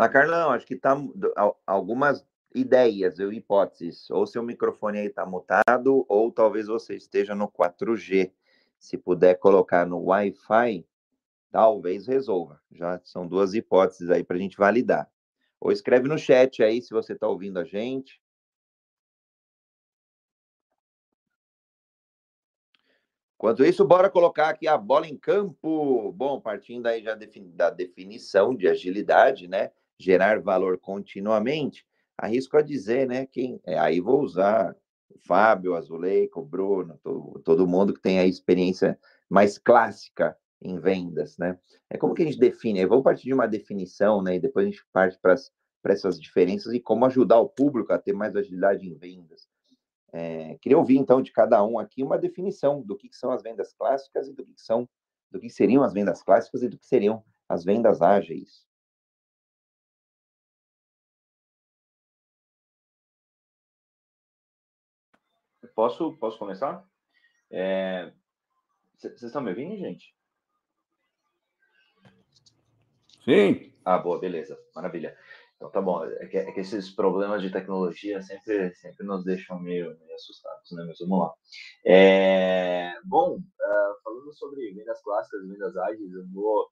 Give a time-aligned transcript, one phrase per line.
[0.00, 0.96] Ah, Carlão, acho que tá
[1.66, 2.24] algumas
[2.54, 4.08] ideias, ou hipóteses.
[4.10, 8.32] Ou seu microfone aí está mutado, ou talvez você esteja no 4G.
[8.78, 10.86] Se puder colocar no Wi-Fi,
[11.50, 12.60] talvez resolva.
[12.70, 15.10] Já são duas hipóteses aí para a gente validar.
[15.60, 18.22] Ou escreve no chat aí se você está ouvindo a gente.
[23.34, 26.12] Enquanto isso, bora colocar aqui a bola em campo.
[26.12, 27.18] Bom, partindo aí já
[27.52, 29.72] da definição de agilidade, né?
[29.98, 31.86] Gerar valor continuamente.
[32.16, 33.26] Arrisco a dizer, né?
[33.26, 34.76] Quem, é, aí vou usar
[35.08, 38.98] o Fábio, Azuleico, o Bruno, todo, todo mundo que tem a experiência
[39.28, 41.58] mais clássica em vendas, né?
[41.88, 42.80] É como que a gente define?
[42.80, 44.36] Eu vou partir de uma definição, né?
[44.36, 45.34] E depois a gente parte para
[45.92, 49.48] essas diferenças e como ajudar o público a ter mais agilidade em vendas.
[50.12, 53.42] É, queria ouvir então de cada um aqui uma definição do que, que são as
[53.42, 54.88] vendas clássicas e do que, que são,
[55.30, 58.66] do que seriam as vendas clássicas e do que seriam as vendas ágeis.
[65.78, 66.84] Posso, posso começar?
[68.96, 69.26] Vocês é...
[69.26, 70.12] estão me ouvindo, gente?
[73.24, 73.72] Sim.
[73.84, 75.16] Ah, boa, beleza, maravilha.
[75.54, 79.60] Então tá bom, é que, é que, esses problemas de tecnologia sempre, sempre nos deixam
[79.60, 80.82] meio, meio assustados, né?
[80.84, 81.34] Mas vamos lá.
[81.86, 86.68] É, bom, uh, falando sobre vendas clássicas vendas ágeis, eu vou.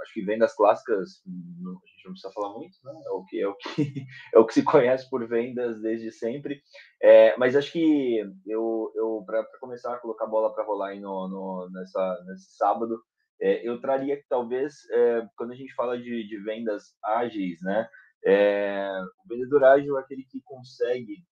[0.00, 2.92] Acho que vendas clássicas, não, a gente não precisa falar muito, né?
[3.04, 3.66] É o que, é o que,
[4.34, 6.62] é o que se conhece por vendas desde sempre.
[7.02, 11.00] É, mas acho que eu, eu para começar a colocar a bola para rolar aí
[11.00, 13.02] no, no, nessa, nesse sábado,
[13.40, 17.88] é, eu traria que talvez, é, quando a gente fala de, de vendas ágeis, né,
[18.24, 18.90] é,
[19.24, 21.24] o vendedor ágil é aquele que consegue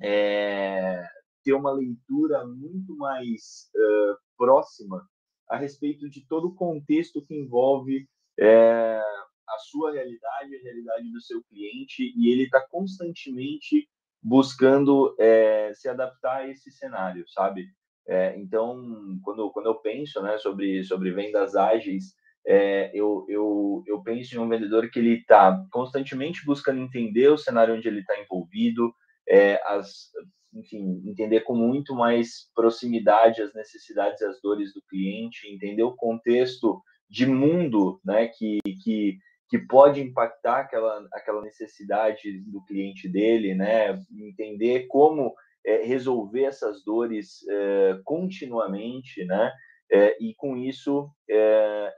[0.00, 1.04] é,
[1.42, 5.04] ter uma leitura muito mais uh, próxima
[5.52, 8.08] a respeito de todo o contexto que envolve
[8.40, 8.98] é,
[9.46, 13.86] a sua realidade, a realidade do seu cliente, e ele está constantemente
[14.22, 17.66] buscando é, se adaptar a esse cenário, sabe?
[18.08, 22.14] É, então, quando, quando eu penso né, sobre, sobre vendas ágeis,
[22.46, 27.36] é, eu, eu, eu penso em um vendedor que ele está constantemente buscando entender o
[27.36, 28.90] cenário onde ele está envolvido,
[29.28, 30.10] é, as,
[30.54, 35.96] enfim, entender com muito mais proximidade as necessidades e as dores do cliente, entender o
[35.96, 39.18] contexto de mundo né, que, que,
[39.48, 46.82] que pode impactar aquela, aquela necessidade do cliente dele, né, entender como é, resolver essas
[46.84, 49.52] dores é, continuamente, né?
[49.94, 51.10] É, e com isso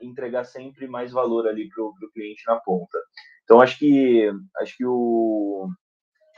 [0.01, 2.97] entregar sempre mais valor ali para o cliente na ponta.
[3.45, 5.69] Então acho que acho que o,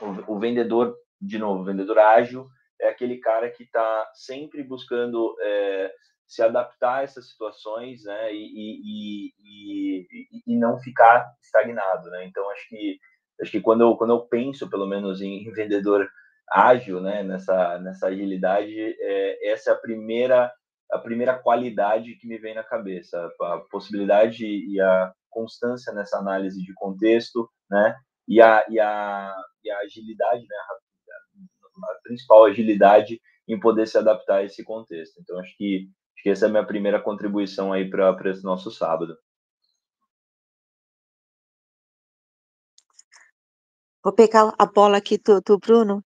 [0.00, 2.48] o, o vendedor de novo, vendedor ágil
[2.80, 5.92] é aquele cara que está sempre buscando é,
[6.26, 8.32] se adaptar a essas situações, né?
[8.32, 8.44] E,
[8.84, 12.24] e, e, e, não ficar estagnado, né?
[12.26, 12.98] Então acho que
[13.40, 16.08] acho que quando eu quando eu penso pelo menos em vendedor
[16.50, 20.52] ágil, né, nessa, nessa agilidade, é, essa é a primeira,
[20.90, 26.62] a primeira qualidade que me vem na cabeça, a possibilidade e a constância nessa análise
[26.62, 27.96] de contexto, né,
[28.26, 29.34] e a, e a,
[29.64, 30.87] e a agilidade, né, a,
[31.84, 35.20] a principal agilidade em poder se adaptar a esse contexto.
[35.20, 38.70] Então, acho que, acho que essa é a minha primeira contribuição aí para esse nosso
[38.70, 39.16] sábado.
[44.02, 46.02] Vou pegar a bola aqui do, do Bruno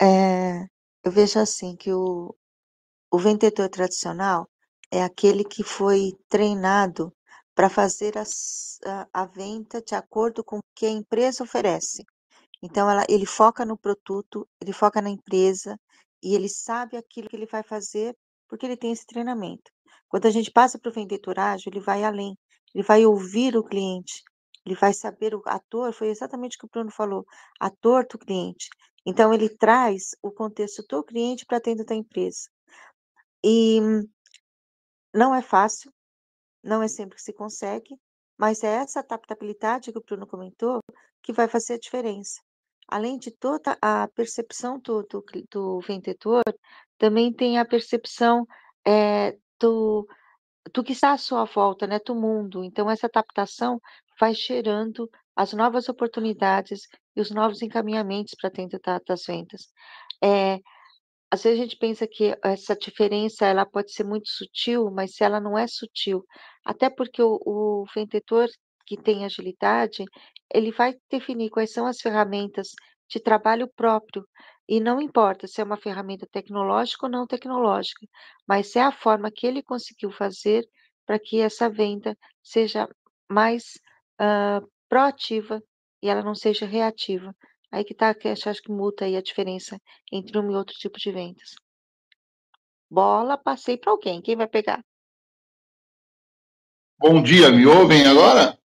[0.00, 0.66] é,
[1.04, 2.34] eu vejo assim que o,
[3.10, 4.48] o vendedor tradicional
[4.90, 7.14] é aquele que foi treinado
[7.54, 8.24] para fazer a,
[9.12, 12.06] a, venda de acordo com o que a empresa oferece.
[12.62, 15.78] Então, ela, ele foca no produto, ele foca na empresa
[16.22, 18.16] e ele sabe aquilo que ele vai fazer
[18.48, 19.70] porque ele tem esse treinamento.
[20.08, 22.36] Quando a gente passa para o vendedor ágil, ele vai além,
[22.74, 24.22] ele vai ouvir o cliente,
[24.66, 27.24] ele vai saber o ator, foi exatamente o que o Bruno falou,
[27.58, 28.68] ator do cliente.
[29.06, 32.50] Então, ele traz o contexto do cliente para dentro da empresa.
[33.42, 33.80] E
[35.14, 35.92] não é fácil,
[36.62, 37.96] não é sempre que se consegue,
[38.38, 40.80] mas é essa adaptabilidade que o Bruno comentou
[41.22, 42.40] que vai fazer a diferença.
[42.90, 46.42] Além de toda a percepção do, do, do vendedor,
[46.98, 48.46] também tem a percepção
[48.86, 50.06] é, do,
[50.74, 52.64] do que está à sua volta, né, do mundo.
[52.64, 53.80] Então, essa adaptação
[54.18, 59.68] vai gerando as novas oportunidades e os novos encaminhamentos para dentro da, das vendas.
[60.22, 60.58] É,
[61.30, 65.22] às vezes a gente pensa que essa diferença ela pode ser muito sutil, mas se
[65.22, 66.24] ela não é sutil,
[66.64, 68.48] até porque o, o vendedor
[68.90, 70.04] que tem agilidade,
[70.52, 72.72] ele vai definir quais são as ferramentas
[73.08, 74.26] de trabalho próprio,
[74.68, 78.04] e não importa se é uma ferramenta tecnológica ou não tecnológica,
[78.48, 80.68] mas é a forma que ele conseguiu fazer
[81.06, 82.88] para que essa venda seja
[83.30, 83.78] mais
[84.20, 85.62] uh, proativa
[86.02, 87.32] e ela não seja reativa.
[87.70, 90.98] Aí que tá, que acho que multa aí a diferença entre um e outro tipo
[90.98, 91.54] de vendas.
[92.90, 94.20] Bola, passei para alguém.
[94.20, 94.84] Quem vai pegar?
[96.98, 98.59] Bom dia, me ouvem agora?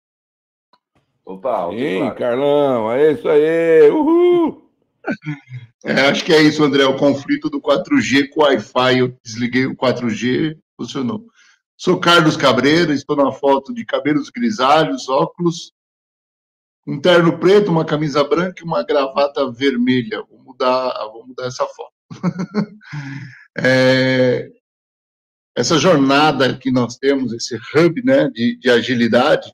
[1.24, 2.16] Opa, Sim, claro.
[2.16, 4.62] Carlão, é isso aí, uhul!
[5.84, 8.98] É, acho que é isso, André, o conflito do 4G com o Wi-Fi.
[8.98, 11.26] Eu desliguei o 4G, funcionou.
[11.76, 15.72] Sou Carlos Cabreira, estou na foto de cabelos grisalhos, óculos,
[16.86, 20.22] um terno preto, uma camisa branca e uma gravata vermelha.
[20.30, 21.92] Vou mudar, vou mudar essa foto.
[23.58, 24.48] é,
[25.56, 29.52] essa jornada que nós temos, esse hub né, de, de agilidade,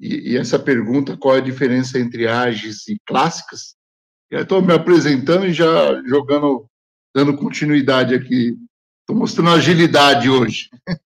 [0.00, 3.76] e, e, essa pergunta, qual é a diferença entre ágeis e clássicas,
[4.30, 6.66] eu estou me apresentando e já jogando,
[7.14, 8.56] dando continuidade aqui.
[9.00, 10.70] Estou mostrando agilidade hoje.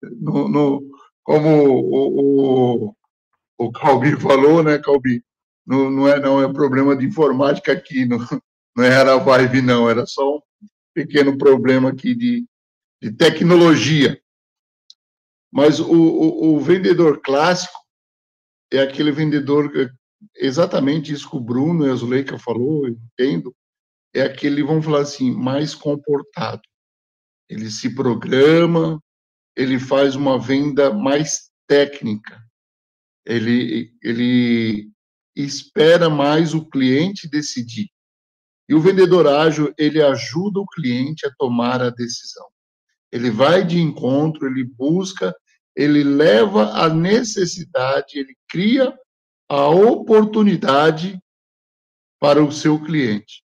[0.00, 0.82] no, no,
[1.22, 2.96] como o, o,
[3.58, 5.22] o Calbi falou, né, Calbi?
[5.66, 8.18] Não, não, é, não é problema de informática aqui, não,
[8.76, 10.40] não era vibe, não, era só um
[10.94, 12.46] pequeno problema aqui de,
[13.02, 14.18] de tecnologia.
[15.52, 17.81] Mas o, o, o vendedor clássico
[18.72, 19.70] é aquele vendedor
[20.36, 23.54] exatamente isso que o Bruno e a Zuleika falou, eu entendo,
[24.14, 26.62] é aquele, vamos falar assim, mais comportado.
[27.48, 29.02] Ele se programa,
[29.56, 32.42] ele faz uma venda mais técnica.
[33.26, 34.90] Ele, ele
[35.36, 37.88] espera mais o cliente decidir.
[38.68, 42.46] E o vendedor ágil, ele ajuda o cliente a tomar a decisão.
[43.10, 45.34] Ele vai de encontro, ele busca,
[45.76, 48.96] ele leva a necessidade, ele cria
[49.48, 51.18] a oportunidade
[52.20, 53.42] para o seu cliente.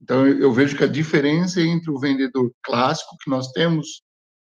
[0.00, 4.02] Então, eu vejo que a diferença entre o vendedor clássico que nós temos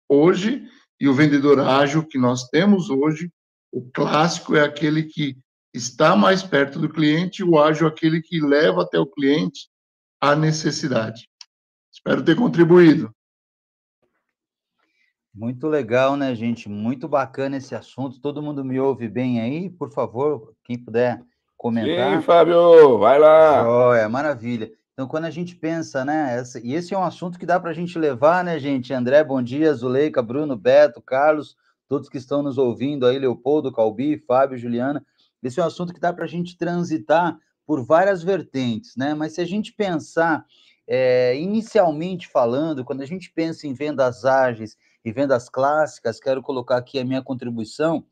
[0.09, 0.67] hoje
[0.99, 3.31] e o vendedor ágil que nós temos hoje,
[3.71, 5.37] o clássico é aquele que
[5.73, 9.69] está mais perto do cliente, o ágil é aquele que leva até o cliente
[10.21, 11.27] a necessidade.
[11.91, 13.13] Espero ter contribuído.
[15.33, 16.69] Muito legal, né, gente?
[16.69, 18.19] Muito bacana esse assunto.
[18.19, 19.69] Todo mundo me ouve bem aí?
[19.69, 21.23] Por favor, quem puder
[21.57, 22.15] comentar.
[22.15, 23.67] Sim, Fábio, vai lá.
[23.67, 24.71] Oh, é maravilha.
[24.93, 27.71] Então, quando a gente pensa, né, essa, e esse é um assunto que dá para
[27.71, 28.93] a gente levar, né, gente?
[28.93, 31.55] André, bom dia, Zuleika, Bruno, Beto, Carlos,
[31.89, 35.03] todos que estão nos ouvindo aí, Leopoldo, Calbi, Fábio, Juliana.
[35.41, 39.15] Esse é um assunto que dá para a gente transitar por várias vertentes, né?
[39.15, 40.45] Mas se a gente pensar,
[40.87, 46.77] é, inicialmente falando, quando a gente pensa em vendas ágeis e vendas clássicas, quero colocar
[46.77, 48.05] aqui a minha contribuição.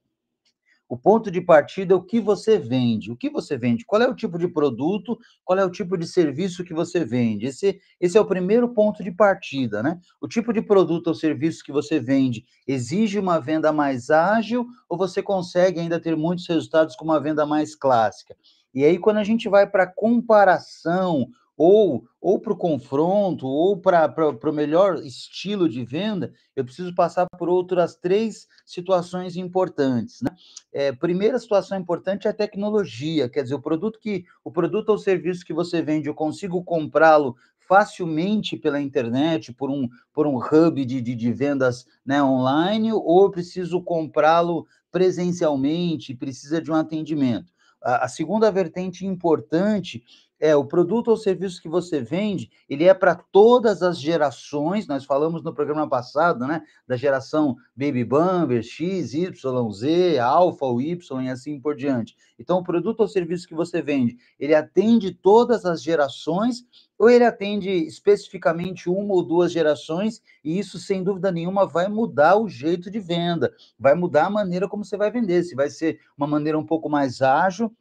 [0.91, 3.13] O ponto de partida é o que você vende.
[3.13, 3.85] O que você vende?
[3.85, 5.17] Qual é o tipo de produto?
[5.45, 7.45] Qual é o tipo de serviço que você vende?
[7.45, 10.01] Esse, esse é o primeiro ponto de partida, né?
[10.19, 14.97] O tipo de produto ou serviço que você vende exige uma venda mais ágil ou
[14.97, 18.35] você consegue ainda ter muitos resultados com uma venda mais clássica?
[18.73, 21.29] E aí, quando a gente vai para comparação
[21.63, 27.27] ou, ou para o confronto, ou para o melhor estilo de venda, eu preciso passar
[27.37, 30.23] por outras três situações importantes.
[30.23, 30.35] Né?
[30.73, 34.97] É, primeira situação importante é a tecnologia, quer dizer, o produto que o produto ou
[34.97, 40.83] serviço que você vende, eu consigo comprá-lo facilmente pela internet, por um, por um hub
[40.83, 47.53] de, de, de vendas né, online, ou eu preciso comprá-lo presencialmente, precisa de um atendimento.
[47.83, 50.03] A, a segunda vertente importante
[50.41, 54.87] é o produto ou serviço que você vende, ele é para todas as gerações.
[54.87, 61.21] Nós falamos no programa passado, né, da geração Baby Bumper, X, Y, Z, Alpha Y
[61.21, 62.15] e assim por diante.
[62.39, 66.65] Então, o produto ou serviço que você vende, ele atende todas as gerações
[66.97, 72.37] ou ele atende especificamente uma ou duas gerações, e isso, sem dúvida nenhuma, vai mudar
[72.37, 75.99] o jeito de venda, vai mudar a maneira como você vai vender, se vai ser
[76.15, 77.75] uma maneira um pouco mais ágil,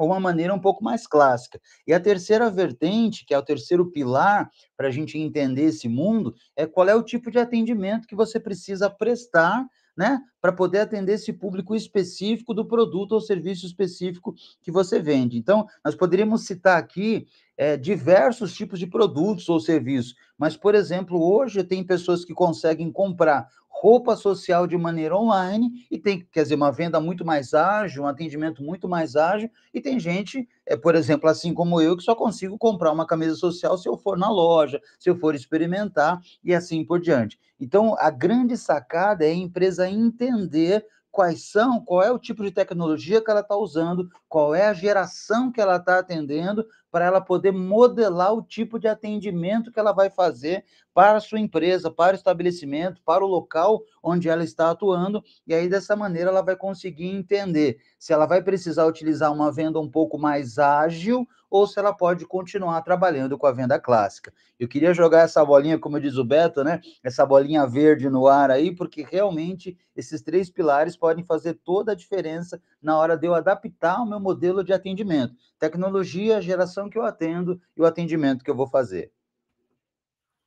[0.00, 1.60] ou uma maneira um pouco mais clássica.
[1.86, 6.34] E a terceira vertente, que é o terceiro pilar para a gente entender esse mundo,
[6.56, 11.12] é qual é o tipo de atendimento que você precisa prestar, né, para poder atender
[11.12, 15.36] esse público específico do produto ou serviço específico que você vende.
[15.36, 17.26] Então, nós poderíamos citar aqui
[17.60, 22.90] é, diversos tipos de produtos ou serviços, mas, por exemplo, hoje tem pessoas que conseguem
[22.90, 28.04] comprar roupa social de maneira online e tem, quer dizer, uma venda muito mais ágil,
[28.04, 32.02] um atendimento muito mais ágil, e tem gente, é, por exemplo, assim como eu, que
[32.02, 36.18] só consigo comprar uma camisa social se eu for na loja, se eu for experimentar
[36.42, 37.38] e assim por diante.
[37.60, 42.50] Então, a grande sacada é a empresa entender quais são, qual é o tipo de
[42.50, 47.20] tecnologia que ela está usando, qual é a geração que ela está atendendo, para ela
[47.20, 52.12] poder modelar o tipo de atendimento que ela vai fazer para a sua empresa, para
[52.12, 56.56] o estabelecimento, para o local onde ela está atuando, e aí dessa maneira ela vai
[56.56, 61.78] conseguir entender se ela vai precisar utilizar uma venda um pouco mais ágil ou se
[61.78, 64.32] ela pode continuar trabalhando com a venda clássica.
[64.58, 66.80] Eu queria jogar essa bolinha, como diz o Beto, né?
[67.02, 71.96] Essa bolinha verde no ar aí, porque realmente esses três pilares podem fazer toda a
[71.96, 75.34] diferença na hora de eu adaptar o meu modelo de atendimento.
[75.58, 79.10] Tecnologia, geração que eu atendo e o atendimento que eu vou fazer.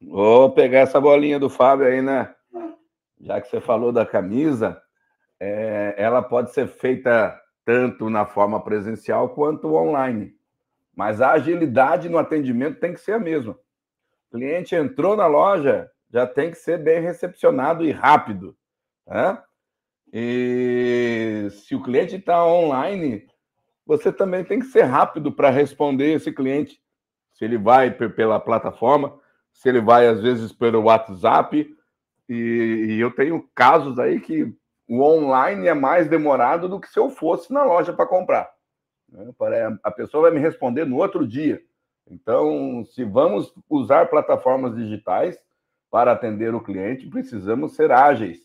[0.02, 2.34] Vou pegar essa bolinha do Fábio aí, né?
[3.24, 4.82] Já que você falou da camisa,
[5.40, 10.36] é, ela pode ser feita tanto na forma presencial quanto online.
[10.94, 13.54] Mas a agilidade no atendimento tem que ser a mesma.
[13.54, 18.58] O cliente entrou na loja, já tem que ser bem recepcionado e rápido.
[19.08, 19.42] Né?
[20.12, 23.26] E se o cliente está online,
[23.86, 26.80] você também tem que ser rápido para responder esse cliente.
[27.34, 29.18] Se ele vai pela plataforma,
[29.54, 31.74] se ele vai, às vezes, pelo WhatsApp.
[32.30, 32.36] E,
[32.90, 34.54] e eu tenho casos aí que
[34.88, 38.52] o online é mais demorado do que se eu fosse na loja para comprar.
[39.10, 39.34] Né?
[39.84, 41.62] A pessoa vai me responder no outro dia.
[42.10, 45.40] Então, se vamos usar plataformas digitais
[45.90, 48.40] para atender o cliente, precisamos ser ágeis,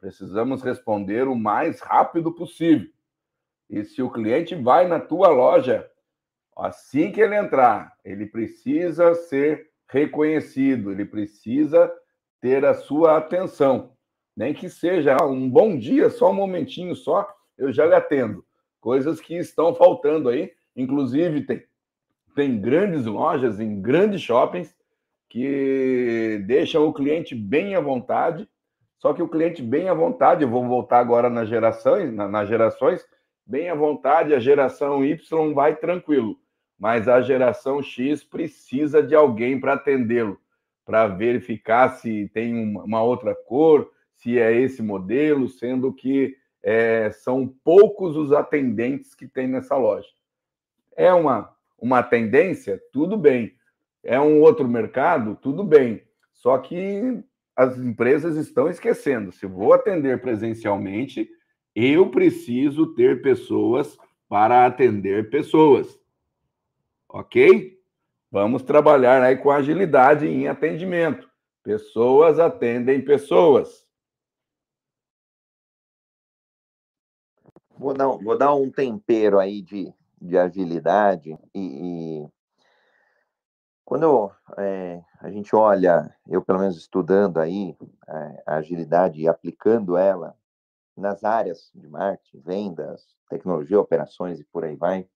[0.00, 2.88] precisamos responder o mais rápido possível.
[3.68, 5.88] E se o cliente vai na tua loja,
[6.56, 11.92] assim que ele entrar, ele precisa ser reconhecido, ele precisa
[12.42, 13.92] ter a sua atenção.
[14.36, 18.44] Nem que seja um bom dia, só um momentinho só, eu já lhe atendo
[18.80, 20.50] coisas que estão faltando aí.
[20.74, 21.62] Inclusive, tem,
[22.34, 24.74] tem grandes lojas em grandes shoppings
[25.30, 28.48] que deixam o cliente bem à vontade.
[28.98, 33.04] Só que o cliente bem à vontade, eu vou voltar agora nas gerações, nas gerações,
[33.46, 36.36] bem à vontade, a geração Y vai tranquilo,
[36.78, 40.38] mas a geração X precisa de alguém para atendê-lo,
[40.92, 47.48] para verificar se tem uma outra cor, se é esse modelo, sendo que é, são
[47.64, 50.10] poucos os atendentes que tem nessa loja.
[50.94, 52.78] É uma, uma tendência?
[52.92, 53.54] Tudo bem.
[54.04, 55.34] É um outro mercado?
[55.40, 56.02] Tudo bem.
[56.30, 57.24] Só que
[57.56, 59.32] as empresas estão esquecendo.
[59.32, 61.26] Se vou atender presencialmente,
[61.74, 63.96] eu preciso ter pessoas
[64.28, 65.98] para atender pessoas.
[67.08, 67.80] Ok?
[68.32, 71.30] Vamos trabalhar aí com agilidade em atendimento.
[71.62, 73.86] Pessoas atendem pessoas.
[77.76, 82.28] Vou dar, vou dar um tempero aí de, de agilidade e, e
[83.84, 87.76] quando é, a gente olha, eu pelo menos estudando aí
[88.08, 90.34] é, a agilidade e aplicando ela
[90.96, 95.06] nas áreas de marketing, vendas, tecnologia, operações e por aí vai,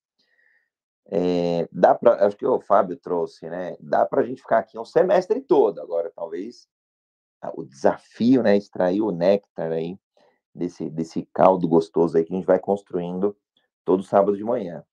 [1.11, 3.77] é, dá para, acho que o Fábio trouxe, né?
[3.81, 6.69] Dá para a gente ficar aqui um semestre todo agora, talvez
[7.55, 8.57] o desafio, né?
[8.57, 9.99] Extrair o néctar aí
[10.55, 13.37] desse, desse caldo gostoso aí que a gente vai construindo
[13.85, 14.85] todo sábado de manhã.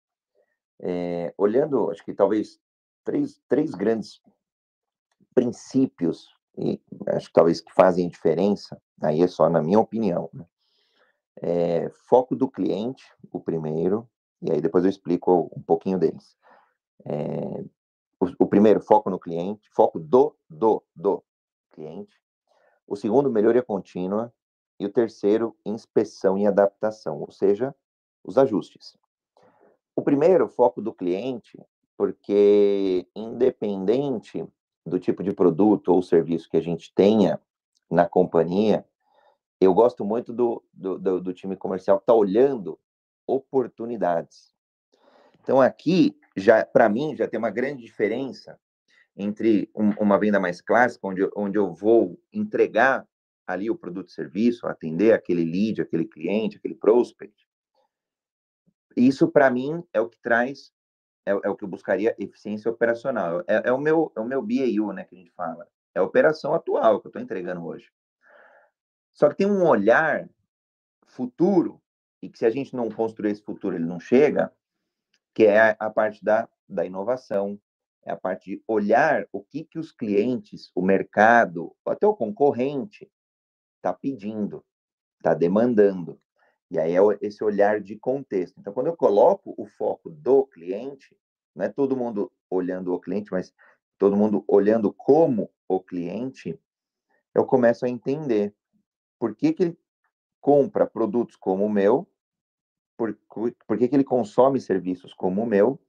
[0.79, 2.59] É, olhando, acho que talvez
[3.03, 4.21] três, três grandes
[5.33, 6.27] princípios,
[6.57, 10.29] e acho que talvez que fazem diferença, aí é só na minha opinião.
[10.33, 10.45] Né?
[11.41, 14.07] É, foco do cliente, o primeiro,
[14.43, 16.37] e aí depois eu explico um pouquinho deles.
[17.05, 17.63] É,
[18.19, 21.23] o, o, primeiro, foco no cliente, foco do, do, do
[21.71, 22.21] cliente.
[22.85, 24.33] O segundo, melhoria contínua.
[24.77, 27.73] E o terceiro, inspeção e adaptação, ou seja,
[28.23, 28.97] os ajustes.
[29.95, 31.57] O primeiro, foco do cliente,
[31.95, 34.45] porque independente
[34.85, 37.39] do tipo de produto ou serviço que a gente tenha
[37.89, 38.85] na companhia,
[39.61, 42.77] eu gosto muito do, do, do, do time comercial que está olhando
[43.27, 44.53] oportunidades.
[45.41, 48.59] Então, aqui, já para mim, já tem uma grande diferença
[49.15, 53.07] entre um, uma venda mais clássica, onde, onde eu vou entregar
[53.45, 57.47] ali o produto e serviço, atender aquele lead, aquele cliente, aquele prospect.
[58.95, 60.71] Isso, para mim, é o que traz,
[61.25, 63.41] é, é, o que eu buscaria eficiência operacional.
[63.47, 65.67] É, é, o meu, é o meu BAU, né, que a gente fala.
[65.93, 67.91] É a operação atual que eu estou entregando hoje.
[69.13, 70.27] Só que tem um olhar
[71.05, 71.81] futuro,
[72.23, 74.49] e que se a gente não construir esse futuro, ele não chega,
[75.33, 77.59] que é a, parte da, da inovação,
[78.01, 83.11] é a parte de olhar o que, que os clientes, o mercado, até o concorrente,
[83.75, 84.63] está pedindo,
[85.17, 86.17] está demandando.
[86.71, 88.57] E aí é esse olhar de contexto.
[88.57, 91.17] Então, quando eu coloco o foco do cliente,
[91.53, 93.53] não é todo mundo olhando o cliente, mas
[93.97, 96.57] todo mundo olhando como o cliente,
[97.35, 98.55] eu começo a entender
[99.19, 99.79] por que, que ele
[100.39, 102.07] compra produtos como o meu,
[102.97, 103.17] por,
[103.67, 105.79] por que, que ele consome serviços como o meu,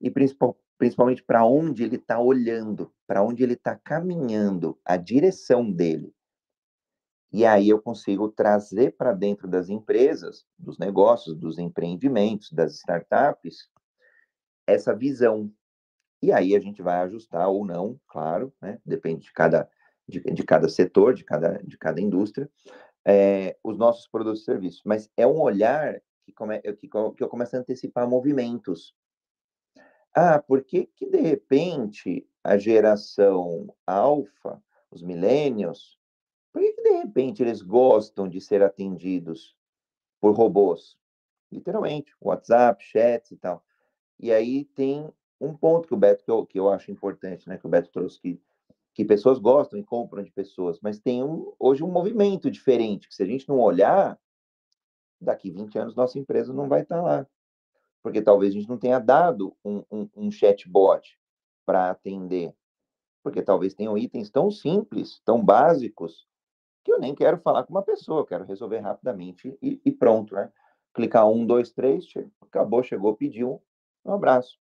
[0.00, 5.70] e principal, principalmente para onde ele está olhando, para onde ele está caminhando, a direção
[5.70, 6.14] dele.
[7.32, 13.68] E aí eu consigo trazer para dentro das empresas, dos negócios, dos empreendimentos, das startups,
[14.66, 15.50] essa visão.
[16.22, 18.78] E aí a gente vai ajustar ou não, claro, né?
[18.86, 19.68] depende de cada,
[20.08, 22.48] de, de cada setor, de cada, de cada indústria,
[23.04, 24.82] é, os nossos produtos e serviços.
[24.84, 28.94] Mas é um olhar que, come, que, que eu começo a antecipar movimentos.
[30.14, 35.98] Ah, por que, que de repente a geração alfa, os millennials,
[36.52, 39.56] por que, que de repente eles gostam de ser atendidos
[40.20, 40.96] por robôs?
[41.50, 43.64] Literalmente, WhatsApp, chats e tal.
[44.18, 45.08] E aí tem
[45.40, 47.90] um ponto que o Beto, que eu, que eu acho importante, né, que o Beto
[47.90, 48.40] trouxe, que,
[48.94, 53.14] que pessoas gostam e compram de pessoas, mas tem um, hoje um movimento diferente, que
[53.14, 54.18] se a gente não olhar,
[55.24, 57.26] daqui 20 anos nossa empresa não vai estar lá.
[58.02, 61.18] Porque talvez a gente não tenha dado um, um, um chatbot
[61.64, 62.54] para atender.
[63.22, 66.26] Porque talvez tenham itens tão simples, tão básicos,
[66.84, 70.34] que eu nem quero falar com uma pessoa, eu quero resolver rapidamente e, e pronto,
[70.34, 70.52] né?
[70.92, 72.04] Clicar um, dois, três,
[72.42, 73.60] acabou, chegou, pediu,
[74.04, 74.58] um abraço.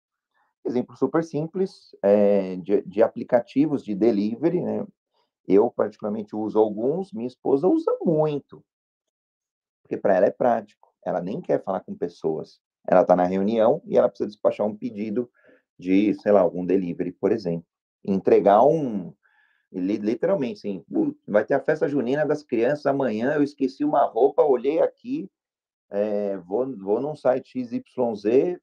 [0.64, 4.86] Exemplo super simples é, de, de, aplicativos de delivery, né?
[5.48, 8.62] Eu, particularmente, uso alguns, minha esposa usa muito,
[9.90, 10.88] porque para ela é prático.
[11.04, 12.60] Ela nem quer falar com pessoas.
[12.86, 15.28] Ela está na reunião e ela precisa despachar um pedido
[15.76, 17.66] de, sei lá, algum delivery, por exemplo.
[18.04, 19.12] Entregar um.
[19.72, 20.84] Literalmente, sim.
[21.26, 23.34] Vai ter a festa junina das crianças amanhã.
[23.34, 25.28] Eu esqueci uma roupa, olhei aqui,
[25.90, 28.58] é, vou, vou num site XYZ,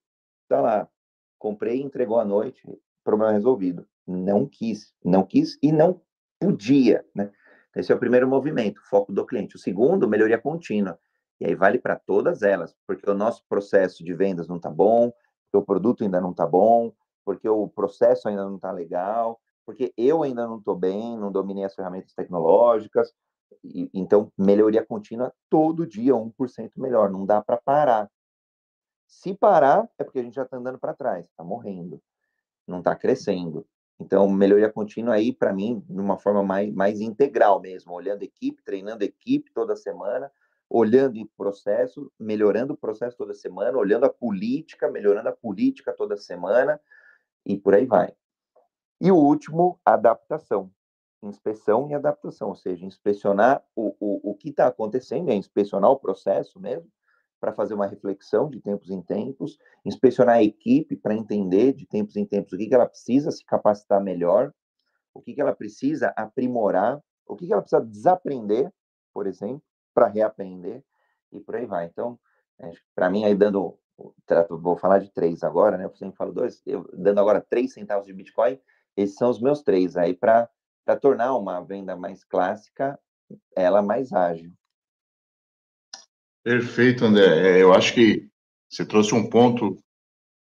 [0.47, 0.89] tá lá.
[1.37, 2.61] Comprei, entregou à noite,
[3.03, 3.85] problema resolvido.
[4.05, 6.01] Não quis, não quis e não
[6.39, 7.31] podia, né?
[7.75, 9.55] Esse é o primeiro movimento, foco do cliente.
[9.55, 10.97] O segundo, melhoria contínua.
[11.39, 15.11] E aí vale para todas elas, porque o nosso processo de vendas não está bom,
[15.45, 16.91] porque o produto ainda não está bom,
[17.23, 21.65] porque o processo ainda não está legal, porque eu ainda não estou bem, não dominei
[21.65, 23.13] as ferramentas tecnológicas.
[23.63, 28.09] E, então, melhoria contínua todo dia, 1% melhor, não dá para parar.
[29.05, 32.01] Se parar, é porque a gente já está andando para trás, está morrendo,
[32.65, 33.65] não está crescendo.
[33.99, 38.63] Então, melhoria contínua aí, para mim, de uma forma mais, mais integral mesmo, olhando equipe,
[38.63, 40.31] treinando equipe toda semana,
[40.69, 46.17] olhando o processo, melhorando o processo toda semana, olhando a política, melhorando a política toda
[46.17, 46.79] semana,
[47.45, 48.13] e por aí vai.
[48.99, 50.71] E o último, adaptação.
[51.23, 55.99] Inspeção e adaptação, ou seja, inspecionar o, o, o que está acontecendo, é inspecionar o
[55.99, 56.89] processo mesmo,
[57.39, 62.15] para fazer uma reflexão de tempos em tempos, inspecionar a equipe para entender de tempos
[62.15, 64.51] em tempos o que, que ela precisa se capacitar melhor,
[65.13, 68.71] o que, que ela precisa aprimorar, o que, que ela precisa desaprender,
[69.13, 69.61] por exemplo,
[69.97, 70.83] para reaprender,
[71.31, 71.87] e por aí vai.
[71.87, 72.19] Então,
[72.93, 73.79] para mim, aí dando,
[74.47, 75.85] vou falar de três agora, né?
[75.85, 78.59] Eu sempre falo dois, eu dando agora três centavos de Bitcoin,
[78.95, 80.47] esses são os meus três aí para
[81.01, 82.99] tornar uma venda mais clássica,
[83.55, 84.53] ela mais ágil.
[86.43, 87.57] Perfeito, André.
[87.57, 88.29] É, eu acho que
[88.69, 89.79] você trouxe um ponto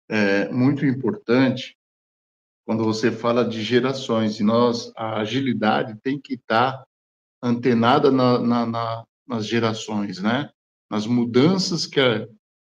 [0.07, 1.75] é, muito importante
[2.63, 4.39] quando você fala de gerações.
[4.39, 6.85] E nós, a agilidade tem que estar
[7.41, 10.51] antenada na, na, na, nas gerações, né?
[10.89, 12.27] Nas mudanças que, a,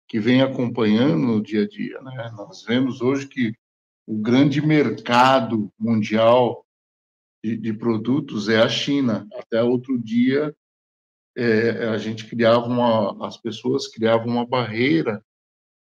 [0.08, 2.32] que vem acompanhando no dia a dia, né?
[2.38, 3.52] Nós vemos hoje que
[4.06, 6.64] o grande mercado mundial
[7.44, 9.28] de, de produtos é a China.
[9.34, 10.56] Até outro dia
[11.36, 15.24] é, a gente criava uma, as pessoas criavam uma barreira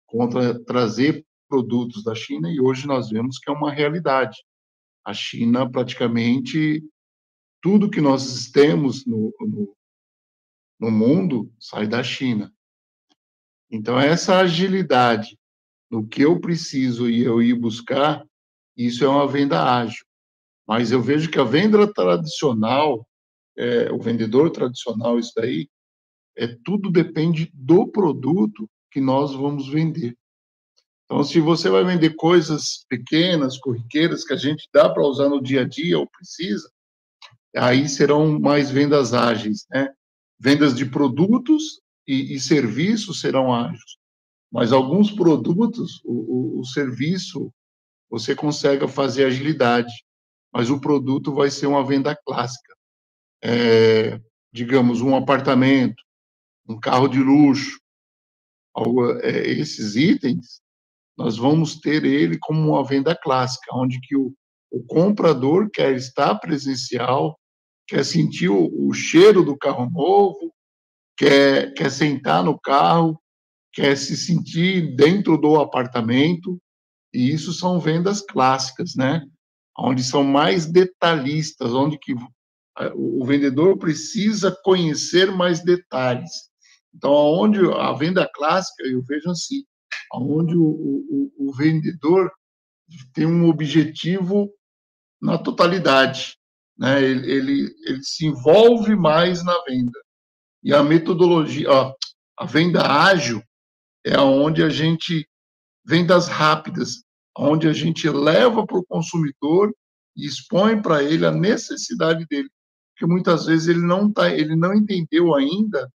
[0.06, 4.44] contra trazer produtos da China e hoje nós vemos que é uma realidade.
[5.04, 6.84] A China praticamente
[7.63, 9.76] tudo que nós temos no, no,
[10.80, 12.54] no mundo sai da China.
[13.70, 15.38] Então essa agilidade
[15.90, 18.26] no que eu preciso e eu ir buscar,
[18.76, 20.06] isso é uma venda ágil.
[20.68, 23.08] Mas eu vejo que a venda tradicional
[23.58, 25.68] é, o vendedor tradicional, isso daí,
[26.38, 30.16] é, tudo depende do produto que nós vamos vender.
[31.06, 35.42] Então, se você vai vender coisas pequenas, corriqueiras, que a gente dá para usar no
[35.42, 36.70] dia a dia ou precisa,
[37.56, 39.92] aí serão mais vendas ágeis, né?
[40.39, 43.97] Vendas de produtos e, e serviços serão ágeis.
[44.52, 47.52] Mas alguns produtos, o, o, o serviço,
[48.10, 49.93] você consegue fazer agilidade,
[50.54, 52.78] mas o produto vai ser uma venda clássica
[53.43, 54.19] é,
[54.52, 56.02] digamos, um apartamento,
[56.67, 57.80] um carro de luxo,
[59.23, 60.62] é, esses itens,
[61.17, 64.34] nós vamos ter ele como uma venda clássica, onde que o,
[64.71, 67.39] o comprador quer estar presencial,
[67.88, 70.54] quer sentir o, o, cheiro do carro novo,
[71.17, 73.19] quer, quer sentar no carro,
[73.73, 76.60] quer se sentir dentro do apartamento,
[77.13, 79.26] E isso são vendas clássicas, né?
[79.78, 82.13] Onde são mais detalhistas, onde que
[82.95, 86.50] o vendedor precisa conhecer mais detalhes.
[86.93, 89.63] Então, onde a venda clássica, eu vejo assim,
[90.13, 92.32] onde o, o, o vendedor
[93.13, 94.52] tem um objetivo
[95.21, 96.37] na totalidade,
[96.78, 97.04] né?
[97.04, 100.00] Ele, ele, ele, se envolve mais na venda.
[100.63, 101.94] E a metodologia, ó,
[102.38, 103.42] a venda ágil
[104.06, 105.28] é onde a gente
[105.86, 107.04] vendas rápidas,
[107.38, 109.74] onde a gente leva para o consumidor
[110.16, 112.50] e expõe para ele a necessidade dele,
[112.92, 115.90] porque muitas vezes ele não tá, ele não entendeu ainda,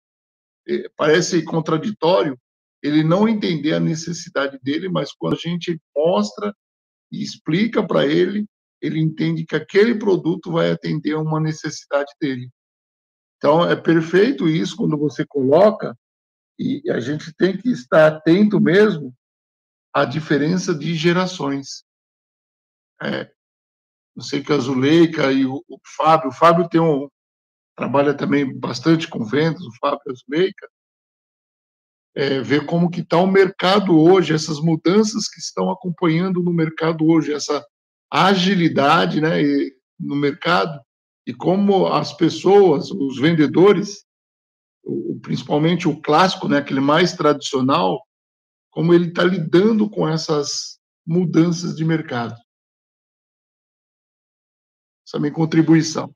[0.67, 2.39] eh, parece contraditório,
[2.83, 6.55] ele não entender a necessidade dele, mas quando a gente mostra
[7.11, 8.47] e explica para ele,
[8.83, 12.51] ele entende que aquele produto vai atender a uma necessidade dele.
[13.37, 15.97] Então, é perfeito isso quando você coloca,
[16.59, 19.15] e a gente tem que estar atento mesmo
[19.93, 21.85] à diferença de gerações.
[23.03, 23.31] É,
[24.21, 27.09] sei que a Zuleika e o, o Fábio, o Fábio tem um,
[27.77, 30.69] trabalha também bastante com vendas, o Fábio e a Zuleika,
[32.15, 37.07] é, ver como que está o mercado hoje, essas mudanças que estão acompanhando no mercado
[37.07, 37.65] hoje, essa
[38.13, 39.41] agilidade né,
[39.99, 40.81] no mercado,
[41.27, 44.05] e como as pessoas, os vendedores,
[45.23, 48.05] principalmente o clássico, né, aquele mais tradicional,
[48.71, 52.35] como ele está lidando com essas mudanças de mercado.
[55.07, 56.15] Essa é a minha contribuição.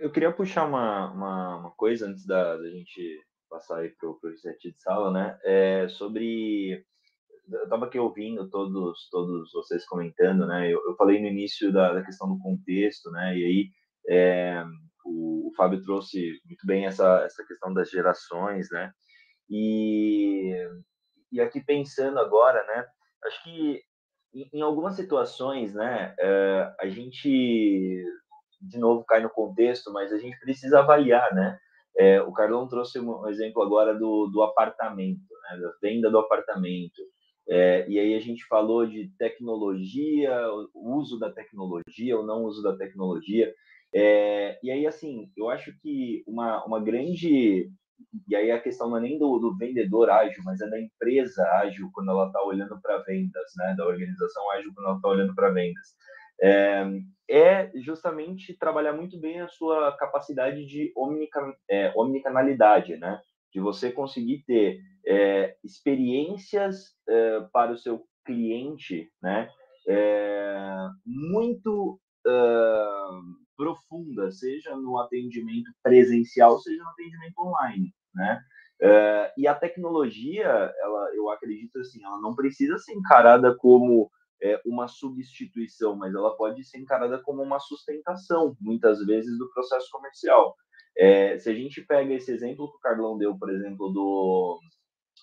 [0.00, 4.18] Eu queria puxar uma, uma, uma coisa antes da, da gente passar aí para o
[4.22, 5.38] reset de sala, né?
[5.44, 6.84] É sobre.
[7.50, 10.66] Eu estava aqui ouvindo todos, todos vocês comentando, né?
[10.66, 13.36] Eu, eu falei no início da, da, questão do contexto, né?
[13.36, 13.70] E aí
[14.08, 14.64] é,
[15.04, 18.92] o, o, Fábio trouxe muito bem essa, essa questão das gerações, né?
[19.48, 20.54] E,
[21.30, 22.84] e aqui pensando agora, né?
[23.24, 23.80] Acho que
[24.34, 26.14] em, em algumas situações, né?
[26.18, 28.04] É, a gente
[28.60, 31.58] de novo cai no contexto, mas a gente precisa avaliar, né?
[31.98, 37.02] É, o Carlão trouxe um exemplo agora do, do apartamento, né, da venda do apartamento.
[37.48, 40.32] É, e aí a gente falou de tecnologia,
[40.74, 43.54] uso da tecnologia ou não uso da tecnologia.
[43.94, 47.70] É, e aí, assim, eu acho que uma, uma grande.
[48.28, 51.42] E aí a questão não é nem do, do vendedor ágil, mas é da empresa
[51.62, 53.74] ágil quando ela está olhando para vendas, né?
[53.76, 55.96] Da organização ágil quando ela está olhando para vendas
[56.40, 56.84] é,
[57.28, 60.92] é, justamente trabalhar muito bem a sua capacidade de
[61.68, 63.20] é, omnicanalidade, né?
[63.52, 69.48] De você conseguir ter é, experiências é, para o seu cliente, né?
[69.88, 72.00] É, muito
[73.56, 78.40] profunda, seja no atendimento presencial, seja no atendimento online, né?
[78.82, 84.10] Uh, e a tecnologia, ela, eu acredito assim, ela não precisa ser encarada como
[84.42, 89.88] é, uma substituição, mas ela pode ser encarada como uma sustentação, muitas vezes, do processo
[89.90, 90.54] comercial.
[90.98, 94.60] É, se a gente pega esse exemplo que o Carlão deu, por exemplo, do,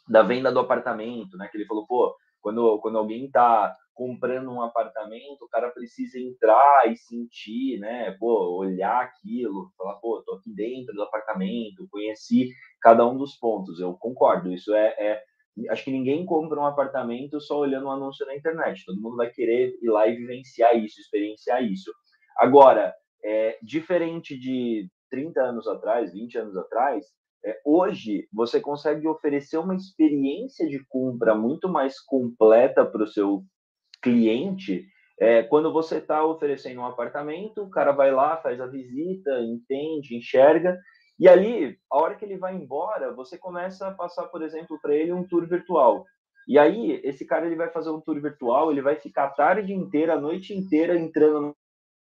[0.07, 4.61] da venda do apartamento, né, que ele falou, pô, quando, quando alguém está comprando um
[4.61, 10.53] apartamento, o cara precisa entrar e sentir, né, pô, olhar aquilo, falar, pô, tô aqui
[10.53, 12.49] dentro do apartamento, conheci
[12.81, 13.79] cada um dos pontos.
[13.79, 15.23] Eu concordo, isso é, é
[15.69, 18.83] acho que ninguém compra um apartamento só olhando um anúncio na internet.
[18.85, 21.93] Todo mundo vai querer ir lá e vivenciar isso, experienciar isso.
[22.37, 27.05] Agora, é, diferente de 30 anos atrás, 20 anos atrás,
[27.65, 33.43] hoje você consegue oferecer uma experiência de compra muito mais completa para o seu
[34.01, 34.85] cliente.
[35.19, 40.15] É, quando você está oferecendo um apartamento, o cara vai lá, faz a visita, entende,
[40.15, 40.77] enxerga,
[41.19, 44.95] e ali, a hora que ele vai embora, você começa a passar, por exemplo, para
[44.95, 46.05] ele um tour virtual.
[46.47, 49.73] E aí, esse cara ele vai fazer um tour virtual, ele vai ficar a tarde
[49.73, 51.55] inteira, a noite inteira entrando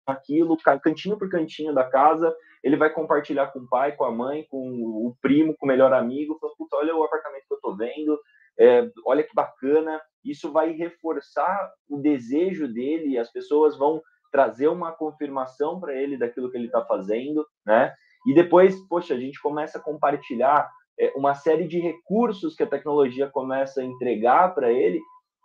[0.08, 4.46] naquilo, cantinho por cantinho da casa, ele vai compartilhar com o pai, com a mãe,
[4.50, 7.76] com o primo, com o melhor amigo, falando, puta, olha o apartamento que eu tô
[7.76, 8.20] vendo,
[8.60, 14.92] é, olha que bacana, isso vai reforçar o desejo dele, as pessoas vão trazer uma
[14.92, 17.94] confirmação para ele daquilo que ele está fazendo, né?
[18.26, 22.68] E depois, poxa, a gente começa a compartilhar é, uma série de recursos que a
[22.68, 25.00] tecnologia começa a entregar para ele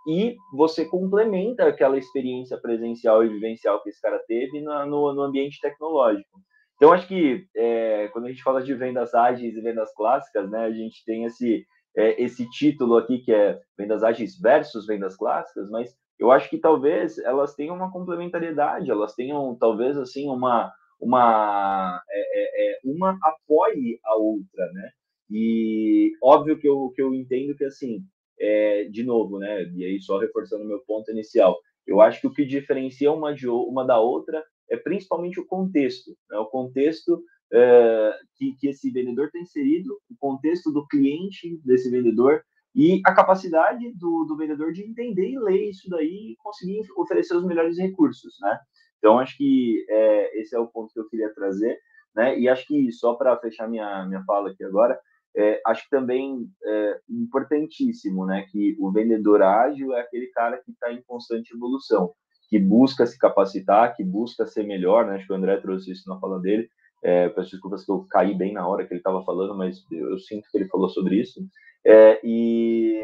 [0.07, 5.23] e você complementa aquela experiência presencial e vivencial que esse cara teve na, no, no,
[5.23, 6.41] ambiente tecnológico.
[6.77, 10.65] Então, acho que é, quando a gente fala de vendas ágeis e vendas clássicas, né,
[10.65, 11.65] a gente tem esse,
[11.97, 16.59] é, esse título aqui que é vendas ágeis versus vendas clássicas, mas eu acho que
[16.59, 23.19] talvez elas tenham uma complementariedade, elas tenham talvez assim uma, uma, é, é, é, uma
[23.23, 24.91] apoie a outra, né?
[25.31, 28.05] E óbvio que eu, que eu entendo que assim
[28.43, 29.63] é, de novo, né?
[29.73, 33.49] E aí só reforçando meu ponto inicial, eu acho que o que diferencia uma de
[33.49, 36.39] uma da outra é principalmente o contexto, né?
[36.39, 42.43] o contexto é, que, que esse vendedor tem inserido, o contexto do cliente desse vendedor
[42.75, 47.37] e a capacidade do, do vendedor de entender e ler isso daí e conseguir oferecer
[47.37, 48.59] os melhores recursos, né?
[48.99, 51.77] Então, acho que é, esse é o ponto que eu queria trazer,
[52.15, 52.39] né?
[52.39, 54.99] E acho que, só para fechar minha, minha fala aqui agora,
[55.37, 58.47] é, acho que também é importantíssimo, né?
[58.51, 62.13] Que o vendedor ágil é aquele cara que está em constante evolução,
[62.49, 65.17] que busca se capacitar, que busca ser melhor, né?
[65.17, 66.69] Acho que o André trouxe isso na fala dele.
[67.03, 70.11] É, peço desculpas que eu caí bem na hora que ele estava falando, mas eu,
[70.11, 71.41] eu, sinto que ele falou sobre isso.
[71.85, 73.03] É, e,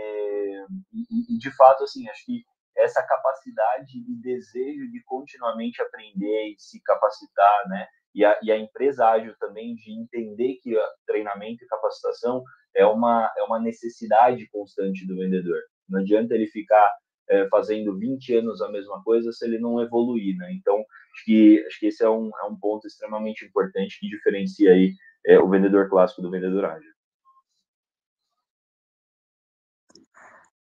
[0.93, 2.45] e, e, de fato, assim, acho que
[2.77, 7.89] essa capacidade e desejo de continuamente aprender e se capacitar, né?
[8.15, 10.75] E a, e a empresa ágil também de entender que
[11.07, 12.43] treinamento e capacitação
[12.75, 15.61] é uma, é uma necessidade constante do vendedor.
[15.89, 16.93] Não adianta ele ficar
[17.29, 20.53] é, fazendo 20 anos a mesma coisa se ele não evoluir, né?
[20.53, 20.77] Então,
[21.15, 24.95] acho que, acho que esse é um, é um ponto extremamente importante que diferencia aí
[25.27, 26.93] é, o vendedor clássico do vendedor ágil.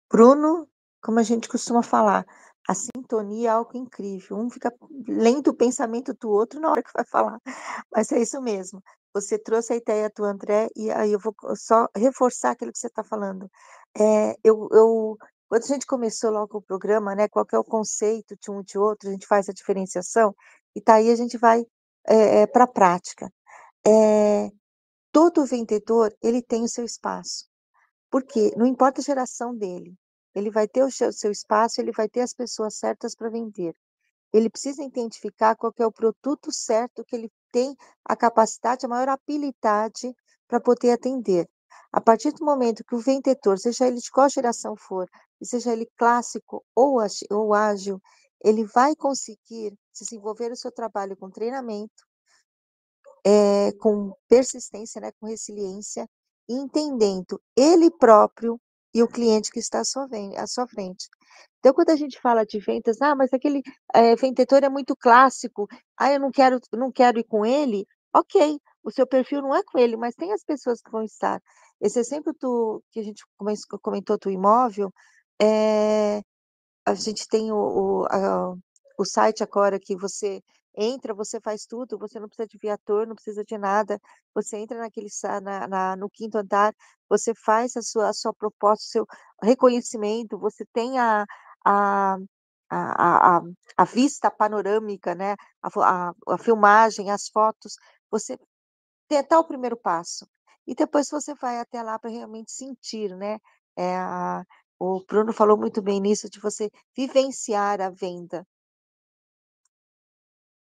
[0.09, 0.67] Bruno,
[1.01, 2.25] como a gente costuma falar,
[2.67, 4.37] a sintonia é algo incrível.
[4.37, 4.73] Um fica
[5.07, 7.39] lendo o pensamento do outro na hora que vai falar.
[7.91, 8.83] Mas é isso mesmo.
[9.13, 12.87] Você trouxe a ideia do André, e aí eu vou só reforçar aquilo que você
[12.87, 13.49] está falando.
[13.97, 18.35] É, eu, eu, quando a gente começou logo o programa, né, qual é o conceito
[18.39, 20.35] de um de outro, a gente faz a diferenciação,
[20.75, 21.65] e tá aí a gente vai
[22.05, 23.31] é, é, para a prática.
[23.85, 24.51] É,
[25.11, 27.47] todo vendedor, ele tem o seu espaço.
[28.11, 29.95] Porque não importa a geração dele,
[30.37, 33.75] ele vai ter o seu, espaço, ele vai ter as pessoas certas para vender.
[34.31, 39.09] Ele precisa identificar qual é o produto certo que ele tem a capacidade, a maior
[39.09, 40.15] habilidade
[40.47, 41.49] para poder atender.
[41.91, 45.09] A partir do momento que o vendedor, seja ele de qual geração for,
[45.41, 46.97] seja ele clássico ou,
[47.31, 47.99] ou ágil,
[48.43, 52.05] ele vai conseguir desenvolver o seu trabalho com treinamento,
[53.25, 56.07] é, com persistência, né, com resiliência,
[56.47, 58.61] entendendo ele próprio
[58.97, 60.07] e o cliente que está à sua,
[60.37, 61.07] à sua frente.
[61.59, 63.61] Então, quando a gente fala de vendas, ah, mas aquele
[63.93, 68.59] é, vendedor é muito clássico, ah, eu não quero, não quero ir com ele, ok,
[68.83, 71.39] o seu perfil não é com ele, mas tem as pessoas que vão estar.
[71.79, 73.23] Esse exemplo do, que a gente
[73.83, 74.91] comentou do imóvel,
[75.39, 76.21] é,
[76.83, 78.55] a gente tem o, o, a,
[78.97, 80.41] o site agora que você
[80.77, 83.99] entra, você faz tudo, você não precisa de viator, não precisa de nada,
[84.33, 85.09] você entra naquele
[85.41, 86.73] na, na, no quinto andar,
[87.09, 89.07] você faz a sua, a sua proposta, o seu
[89.41, 91.25] reconhecimento, você tem a,
[91.65, 92.17] a,
[92.69, 93.41] a, a,
[93.77, 95.35] a vista panorâmica, né?
[95.61, 95.69] A,
[96.09, 97.75] a, a, filmagem, as fotos,
[98.11, 98.37] você
[99.07, 100.27] tem até o primeiro passo.
[100.67, 103.39] E depois você vai até lá para realmente sentir, né?
[103.77, 103.97] É,
[104.79, 108.45] o Bruno falou muito bem nisso, de você vivenciar a venda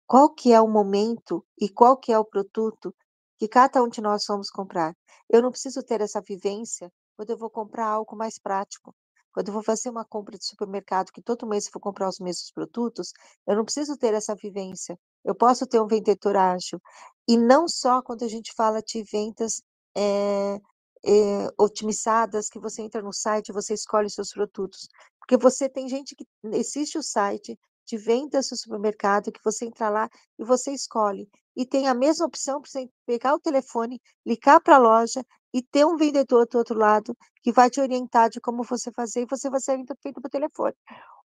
[0.10, 2.92] qual que é o momento e qual que é o produto
[3.38, 4.96] que cada um de nós vamos comprar.
[5.30, 8.96] Eu não preciso ter essa vivência quando eu vou comprar algo mais prático.
[9.32, 12.18] Quando eu vou fazer uma compra de supermercado, que todo mês eu vou comprar os
[12.18, 13.14] mesmos produtos,
[13.46, 15.00] eu não preciso ter essa vivência.
[15.24, 16.82] Eu posso ter um vendedor ágil.
[17.28, 19.62] E não só quando a gente fala de vendas
[19.96, 20.60] é,
[21.06, 24.88] é, otimizadas, que você entra no site, você escolhe seus produtos.
[25.20, 27.56] Porque você tem gente que existe o site,
[27.90, 31.28] de vendas do supermercado que você entra lá e você escolhe.
[31.56, 35.64] E tem a mesma opção para você pegar o telefone, ligar para a loja e
[35.64, 39.26] ter um vendedor do outro lado que vai te orientar de como você fazer e
[39.26, 40.76] você vai ser feito por telefone.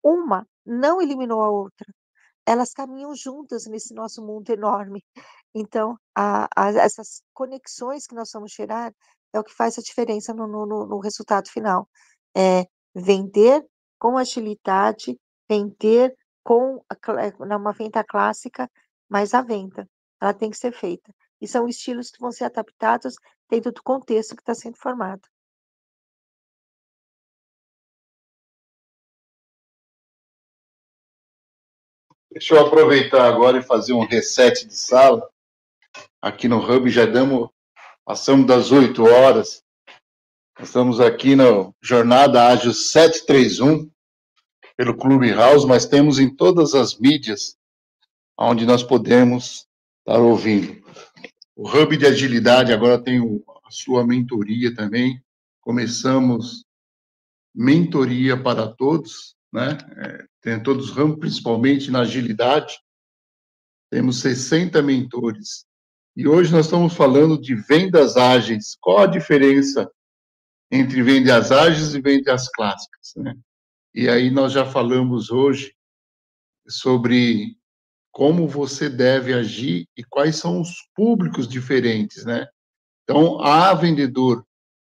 [0.03, 1.85] Uma não eliminou a outra.
[2.45, 5.03] Elas caminham juntas nesse nosso mundo enorme.
[5.53, 8.93] Então, a, a, essas conexões que nós vamos gerar
[9.33, 11.89] é o que faz a diferença no, no, no resultado final.
[12.35, 13.65] É vender
[13.99, 15.19] com agilidade,
[15.49, 18.69] vender com a, uma venda clássica,
[19.09, 19.87] mas a venda,
[20.19, 21.13] ela tem que ser feita.
[21.39, 23.15] E são estilos que vão ser adaptados
[23.49, 25.27] dentro do contexto que está sendo formado.
[32.31, 35.29] Deixa eu aproveitar agora e fazer um reset de sala.
[36.21, 37.49] Aqui no Hub já damos,
[38.05, 39.61] passamos das 8 horas.
[40.57, 43.91] Estamos aqui na Jornada Ágil 731,
[44.75, 47.55] pelo Clubhouse, mas temos em todas as mídias
[48.37, 49.67] onde nós podemos
[49.99, 50.81] estar ouvindo.
[51.55, 55.21] O Hub de Agilidade agora tem a sua mentoria também.
[55.61, 56.65] Começamos
[57.53, 59.77] mentoria para todos, né?
[59.97, 62.79] É, tem todos os ramos, principalmente na agilidade.
[63.91, 65.65] Temos 60 mentores.
[66.15, 68.75] E hoje nós estamos falando de vendas ágeis.
[68.79, 69.89] Qual a diferença
[70.71, 73.35] entre vendas ágeis e vendas clássicas, né?
[73.93, 75.75] E aí nós já falamos hoje
[76.67, 77.57] sobre
[78.11, 82.47] como você deve agir e quais são os públicos diferentes, né?
[83.03, 84.45] Então, há vendedor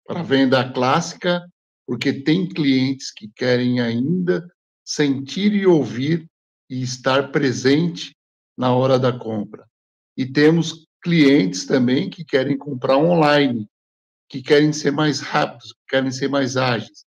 [0.06, 1.46] para venda clássica,
[1.88, 4.48] porque tem clientes que querem ainda
[4.84, 6.30] sentir e ouvir
[6.70, 8.16] e estar presente
[8.58, 9.68] na hora da compra.
[10.16, 13.70] E temos clientes também que querem comprar online,
[14.30, 17.06] que querem ser mais rápidos, que querem ser mais ágeis.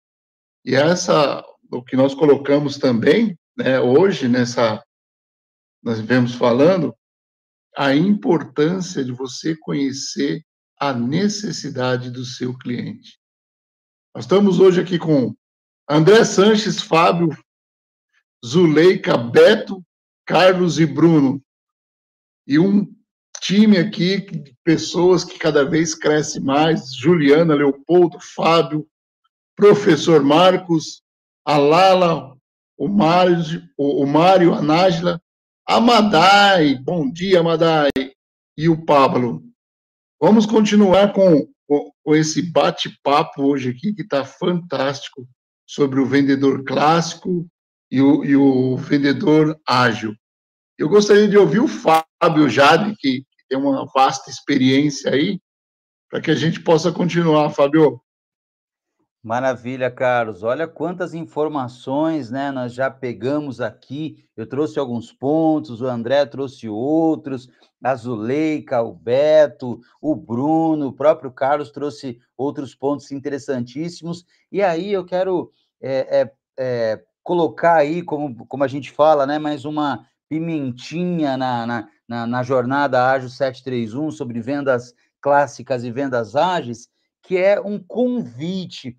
[0.64, 4.82] E essa, o que nós colocamos também, né, hoje nessa,
[5.82, 6.94] nós vemos falando,
[7.76, 10.44] a importância de você conhecer
[10.78, 13.18] a necessidade do seu cliente.
[14.14, 15.34] Nós estamos hoje aqui com
[15.88, 17.30] André Sanches, Fábio,
[18.44, 19.84] Zuleika, Beto,
[20.24, 21.42] Carlos e Bruno.
[22.46, 22.94] E um
[23.40, 28.86] time aqui de pessoas que cada vez cresce mais, Juliana, Leopoldo, Fábio,
[29.56, 31.03] professor Marcos,
[31.44, 32.36] a Lala,
[32.76, 33.38] o Mário,
[33.76, 35.20] o Mário, a Nájila,
[35.66, 37.90] a Madai, bom dia, Madai,
[38.56, 39.42] e o Pablo.
[40.20, 45.28] Vamos continuar com, com, esse bate-papo hoje aqui, que está fantástico,
[45.66, 47.46] sobre o vendedor clássico
[47.90, 50.14] e o, e o, vendedor ágil.
[50.78, 55.38] Eu gostaria de ouvir o Fábio Jade, que tem uma vasta experiência aí,
[56.10, 58.00] para que a gente possa continuar, Fábio.
[59.24, 60.42] Maravilha, Carlos.
[60.42, 62.52] Olha quantas informações, né?
[62.52, 64.22] Nós já pegamos aqui.
[64.36, 67.48] Eu trouxe alguns pontos, o André trouxe outros,
[67.82, 74.26] a Zuleika, o Beto, o Bruno, o próprio Carlos trouxe outros pontos interessantíssimos.
[74.52, 79.38] E aí eu quero é, é, é, colocar aí, como, como a gente fala, né?
[79.38, 86.36] Mais uma pimentinha na, na, na, na jornada Ágil 731 sobre vendas clássicas e vendas
[86.36, 86.90] ágeis,
[87.22, 88.98] que é um convite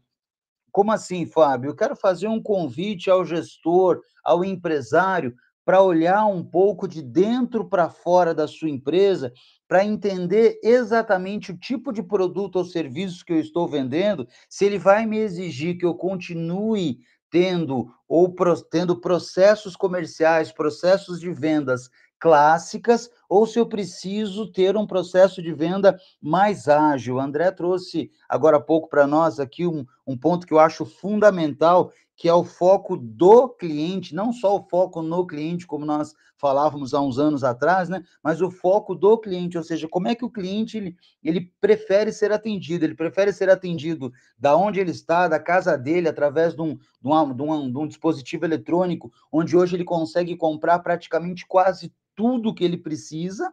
[0.75, 1.69] como assim, Fábio?
[1.69, 5.33] Eu quero fazer um convite ao gestor, ao empresário,
[5.63, 9.31] para olhar um pouco de dentro para fora da sua empresa,
[9.69, 14.77] para entender exatamente o tipo de produto ou serviço que eu estou vendendo, se ele
[14.77, 16.97] vai me exigir que eu continue
[17.31, 18.35] tendo ou
[18.69, 25.53] tendo processos comerciais, processos de vendas clássicas ou se eu preciso ter um processo de
[25.53, 27.15] venda mais ágil.
[27.15, 30.85] O André trouxe agora há pouco para nós aqui um, um ponto que eu acho
[30.85, 36.13] fundamental, que é o foco do cliente, não só o foco no cliente, como nós
[36.37, 38.03] falávamos há uns anos atrás, né?
[38.23, 42.13] Mas o foco do cliente, ou seja, como é que o cliente ele, ele prefere
[42.13, 42.85] ser atendido?
[42.85, 47.33] Ele prefere ser atendido da onde ele está, da casa dele, através de um, de,
[47.35, 52.63] de, um, de um dispositivo eletrônico, onde hoje ele consegue comprar praticamente quase tudo que
[52.63, 53.51] ele precisa,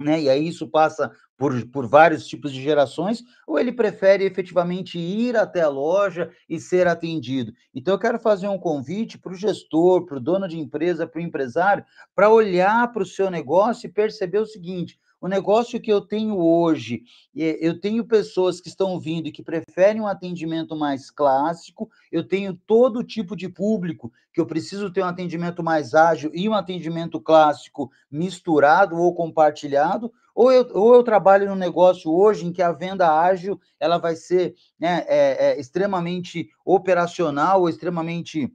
[0.00, 0.22] né?
[0.22, 5.36] E aí isso passa por, por vários tipos de gerações, ou ele prefere efetivamente ir
[5.36, 7.52] até a loja e ser atendido.
[7.74, 11.20] Então, eu quero fazer um convite para o gestor, para o dono de empresa, para
[11.20, 15.90] o empresário, para olhar para o seu negócio e perceber o seguinte: o negócio que
[15.90, 17.02] eu tenho hoje,
[17.34, 22.52] eu tenho pessoas que estão vindo e que preferem um atendimento mais clássico, eu tenho
[22.66, 27.18] todo tipo de público que eu preciso ter um atendimento mais ágil e um atendimento
[27.18, 32.72] clássico misturado ou compartilhado, ou eu, ou eu trabalho num negócio hoje em que a
[32.72, 38.52] venda ágil ela vai ser né, é, é, extremamente operacional ou extremamente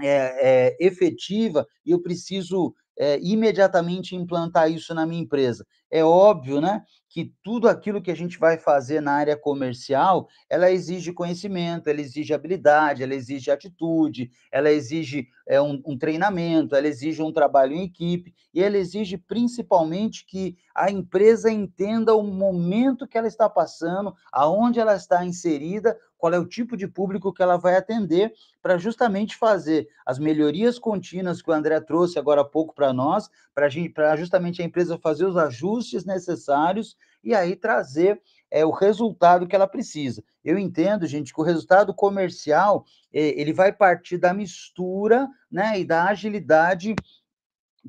[0.00, 5.66] é, é efetiva e eu preciso é, imediatamente implantar isso na minha empresa.
[5.90, 10.70] É óbvio, né, que tudo aquilo que a gente vai fazer na área comercial, ela
[10.70, 16.86] exige conhecimento, ela exige habilidade, ela exige atitude, ela exige é, um, um treinamento, ela
[16.86, 23.06] exige um trabalho em equipe e ela exige principalmente que a empresa entenda o momento
[23.06, 27.42] que ela está passando, aonde ela está inserida, qual é o tipo de público que
[27.42, 32.44] ela vai atender, para justamente fazer as melhorias contínuas que o André trouxe agora há
[32.44, 38.18] pouco para nós, para justamente a empresa fazer os ajustes necessários e aí trazer
[38.50, 40.24] é, o resultado que ela precisa.
[40.42, 45.84] Eu entendo, gente, que o resultado comercial é, ele vai partir da mistura né, e
[45.84, 46.94] da agilidade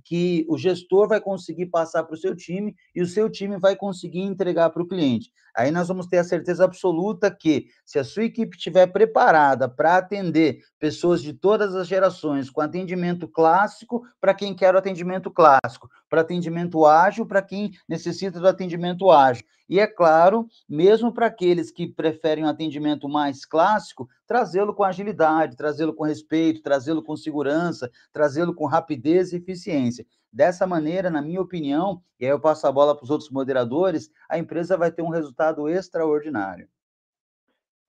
[0.04, 3.76] que o gestor vai conseguir passar para o seu time e o seu time vai
[3.76, 5.32] conseguir entregar para o cliente.
[5.56, 9.98] Aí nós vamos ter a certeza absoluta que, se a sua equipe estiver preparada para
[9.98, 15.90] atender pessoas de todas as gerações, com atendimento clássico para quem quer o atendimento clássico,
[16.10, 19.46] para atendimento ágil para quem necessita do atendimento ágil.
[19.72, 25.56] E é claro, mesmo para aqueles que preferem um atendimento mais clássico, trazê-lo com agilidade,
[25.56, 30.06] trazê-lo com respeito, trazê-lo com segurança, trazê-lo com rapidez e eficiência.
[30.32, 34.10] Dessa maneira, na minha opinião, e aí eu passo a bola para os outros moderadores,
[34.30, 36.70] a empresa vai ter um resultado extraordinário.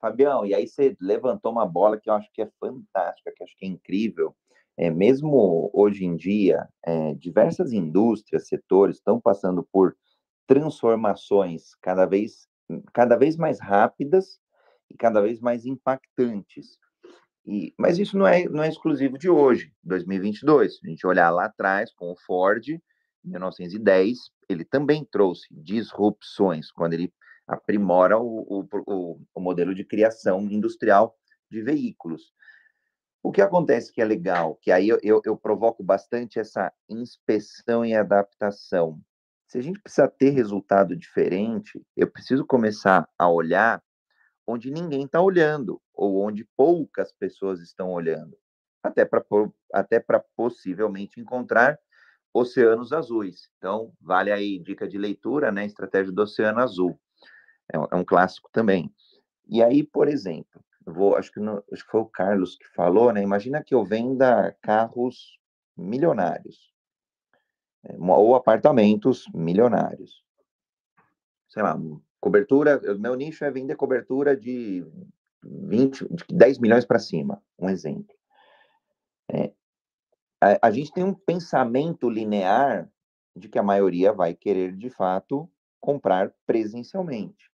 [0.01, 3.45] Fabião, e aí você levantou uma bola que eu acho que é fantástica, que eu
[3.45, 4.35] acho que é incrível.
[4.77, 9.97] É, mesmo hoje em dia, é, diversas indústrias, setores estão passando por
[10.45, 12.49] transformações cada vez,
[12.93, 14.41] cada vez mais rápidas
[14.91, 16.79] e cada vez mais impactantes.
[17.45, 20.77] E, mas isso não é, não é exclusivo de hoje, 2022.
[20.77, 22.81] Se a gente olhar lá atrás, com o Ford, em
[23.25, 24.19] 1910,
[24.49, 27.13] ele também trouxe disrupções, quando ele
[27.47, 31.17] aprimora o, o, o, modelo de criação industrial
[31.51, 32.33] de veículos.
[33.23, 37.85] O que acontece que é legal, que aí eu, eu, eu provoco bastante essa inspeção
[37.85, 39.01] e adaptação.
[39.47, 43.83] Se a gente precisa ter resultado diferente, eu preciso começar a olhar
[44.47, 48.37] onde ninguém está olhando, ou onde poucas pessoas estão olhando,
[48.83, 49.25] até para
[49.73, 50.05] até
[50.37, 51.79] possivelmente encontrar
[52.35, 53.49] oceanos azuis.
[53.59, 55.65] Então, vale aí dica de leitura, né?
[55.65, 56.99] Estratégia do Oceano Azul.
[57.73, 58.93] É um, é um clássico também.
[59.47, 63.13] E aí, por exemplo, vou, acho que, no, acho que foi o Carlos que falou,
[63.13, 63.23] né?
[63.23, 65.39] Imagina que eu venda carros
[65.77, 66.73] milionários
[67.85, 70.25] é, ou apartamentos milionários.
[71.49, 71.79] Sei lá,
[72.23, 74.87] cobertura, meu nicho é vender cobertura de
[75.43, 78.15] 20, de 10 milhões para cima, um exemplo.
[79.29, 79.53] É,
[80.41, 82.89] a, a gente tem um pensamento linear
[83.35, 85.51] de que a maioria vai querer, de fato,
[85.81, 87.51] comprar presencialmente.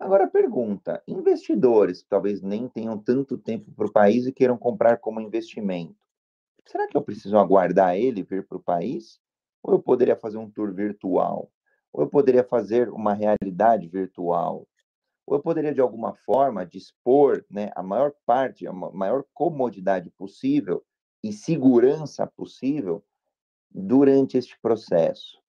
[0.00, 4.96] Agora, pergunta: investidores que talvez nem tenham tanto tempo para o país e queiram comprar
[4.96, 5.94] como investimento,
[6.66, 9.20] será que eu preciso aguardar ele vir para o país?
[9.62, 11.52] Ou eu poderia fazer um tour virtual?
[11.96, 14.68] Ou eu poderia fazer uma realidade virtual?
[15.26, 20.84] Ou eu poderia, de alguma forma, dispor né, a maior parte, a maior comodidade possível
[21.24, 23.02] e segurança possível
[23.70, 25.40] durante este processo?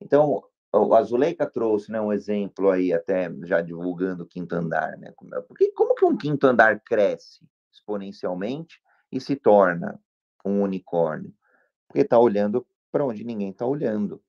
[0.00, 0.42] Então,
[0.72, 4.96] o Azuleika trouxe né, um exemplo aí, até já divulgando o quinto andar.
[4.96, 5.12] Né?
[5.46, 8.80] Porque como que um quinto andar cresce exponencialmente
[9.12, 10.00] e se torna
[10.42, 11.30] um unicórnio?
[11.86, 14.22] Porque está olhando para onde ninguém está olhando.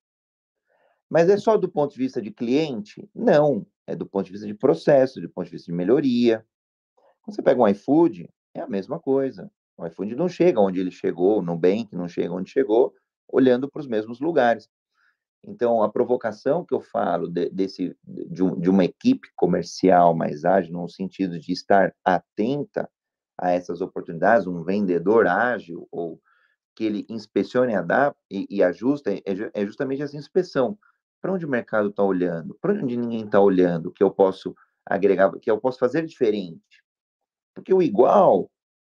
[1.09, 3.09] Mas é só do ponto de vista de cliente?
[3.15, 3.65] Não.
[3.87, 6.45] É do ponto de vista de processo, do ponto de vista de melhoria.
[7.21, 9.51] Quando você pega um iFood, é a mesma coisa.
[9.75, 12.93] O iFood não chega onde ele chegou, no Nubank não chega onde chegou,
[13.27, 14.69] olhando para os mesmos lugares.
[15.43, 20.43] Então, a provocação que eu falo de, desse, de, um, de, uma equipe comercial mais
[20.43, 22.89] ágil, no sentido de estar atenta
[23.37, 26.21] a essas oportunidades, um vendedor ágil, ou
[26.75, 27.73] que ele inspecione
[28.29, 29.21] e, e ajusta, é,
[29.53, 30.77] é, justamente essa inspeção.
[31.21, 32.57] Para onde o mercado está olhando?
[32.61, 33.91] Para onde ninguém está olhando?
[33.91, 34.55] Que eu posso
[34.85, 36.83] agregar, que eu posso fazer diferente?
[37.53, 38.49] Porque o igual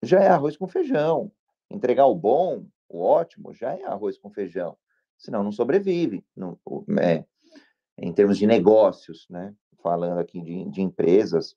[0.02, 1.32] já é arroz com feijão.
[1.70, 4.76] Entregar o bom, o ótimo, já é arroz com feijão
[5.20, 6.24] senão não sobrevive.
[6.34, 6.58] Não,
[6.98, 7.24] é,
[7.98, 9.54] em termos de negócios, né?
[9.82, 11.54] Falando aqui de, de empresas,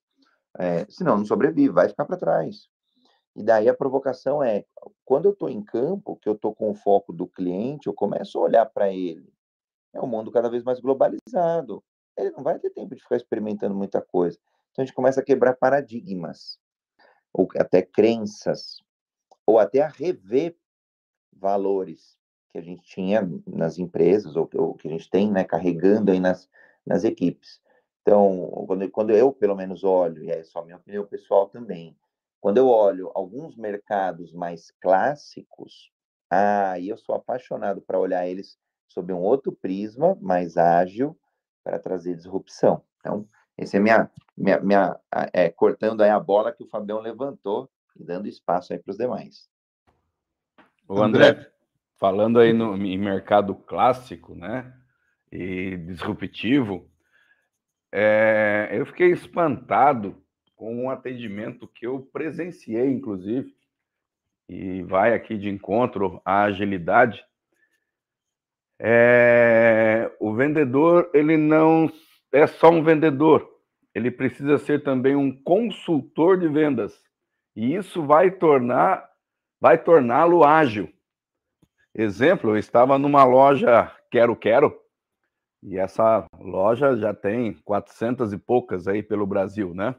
[0.60, 2.68] é, senão não sobrevive, vai ficar para trás.
[3.36, 4.66] E daí a provocação é,
[5.04, 8.38] quando eu estou em campo, que eu estou com o foco do cliente, eu começo
[8.38, 9.33] a olhar para ele.
[9.94, 11.84] É um mundo cada vez mais globalizado.
[12.18, 14.38] Ele não vai ter tempo de ficar experimentando muita coisa.
[14.72, 16.60] Então a gente começa a quebrar paradigmas,
[17.32, 18.78] ou até crenças,
[19.46, 20.56] ou até a rever
[21.32, 22.18] valores
[22.52, 26.20] que a gente tinha nas empresas, ou, ou que a gente tem, né, carregando aí
[26.20, 26.50] nas,
[26.86, 27.62] nas equipes.
[28.02, 31.96] Então, quando, quando eu, pelo menos, olho, e é só minha opinião pessoal também,
[32.42, 35.92] quando eu olho alguns mercados mais clássicos,
[36.30, 38.58] ah, eu sou apaixonado para olhar eles
[38.88, 41.18] sob um outro prisma, mais ágil,
[41.64, 42.84] para trazer disrupção.
[43.00, 43.28] Então,
[43.58, 45.00] esse é minha, minha, minha
[45.32, 48.98] é, cortando aí a bola que o Fabião levantou e dando espaço aí para os
[48.98, 49.50] demais.
[50.88, 51.52] O André,
[51.98, 54.74] falando aí no, em mercado clássico, né,
[55.32, 56.90] e disruptivo,
[57.92, 60.22] é, eu fiquei espantado
[60.56, 63.56] com um atendimento que eu presenciei, inclusive,
[64.50, 67.24] e vai aqui de encontro à agilidade.
[68.86, 71.90] É, o vendedor, ele não
[72.34, 73.50] é só um vendedor,
[73.96, 77.02] ele precisa ser também um consultor de vendas.
[77.56, 79.10] E isso vai tornar,
[79.62, 80.92] vai torná-lo ágil.
[81.96, 84.78] Exemplo, eu estava numa loja Quero Quero,
[85.62, 89.96] e essa loja já tem 400 e poucas aí pelo Brasil, né?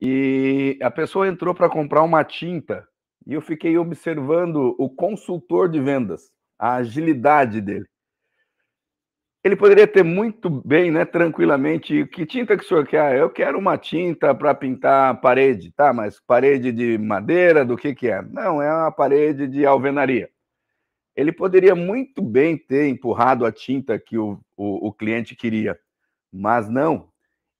[0.00, 2.88] E a pessoa entrou para comprar uma tinta
[3.24, 6.32] e eu fiquei observando o consultor de vendas,
[6.62, 7.86] a agilidade dele.
[9.44, 13.18] Ele poderia ter muito bem, né, tranquilamente, que tinta que o senhor quer?
[13.18, 15.92] Eu quero uma tinta para pintar a parede, tá?
[15.92, 18.22] Mas parede de madeira, do que que é?
[18.22, 20.30] Não, é uma parede de alvenaria
[21.14, 25.78] ele poderia muito bem ter empurrado a tinta que o, o, o cliente queria,
[26.32, 27.10] mas não.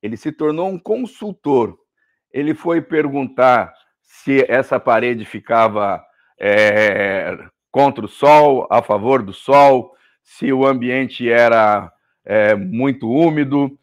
[0.03, 1.79] ele se tornou um consultor.
[2.33, 6.03] Ele foi perguntar se essa parede ficava
[6.41, 7.37] é,
[7.73, 11.91] contra o sol, a favor do sol, se o ambiente era
[12.25, 13.77] é, muito úmido.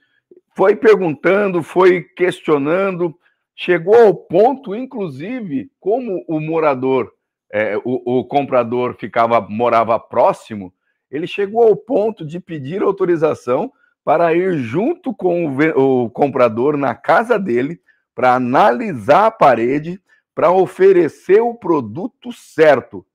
[0.56, 3.18] Foi perguntando, foi questionando,
[3.56, 7.12] chegou ao ponto, inclusive, como o morador,
[7.52, 10.72] é, o, o comprador ficava morava próximo,
[11.10, 13.74] ele chegou ao ponto de pedir autorização
[14.06, 17.82] para ir junto com o, o comprador na casa dele
[18.14, 20.00] para analisar a parede,
[20.36, 23.06] para oferecer o produto certo.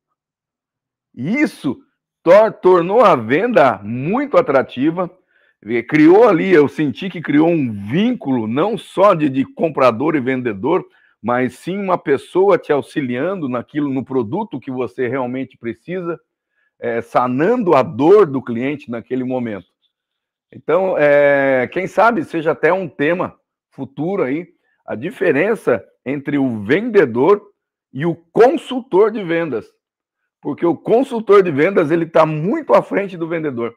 [1.15, 1.79] Isso
[2.23, 5.11] tor tornou a venda muito atrativa,
[5.89, 10.85] criou ali, eu senti que criou um vínculo não só de, de comprador e vendedor,
[11.23, 16.21] mas sim uma pessoa te auxiliando naquilo, no produto que você realmente precisa,
[16.79, 19.67] é, sanando a dor do cliente naquele momento.
[20.53, 23.35] Então, é, quem sabe seja até um tema
[23.71, 24.49] futuro aí,
[24.87, 27.43] a diferença entre o vendedor
[27.93, 29.67] e o consultor de vendas.
[30.45, 33.75] Porque o consultor de vendas ele está muito à frente do vendedor.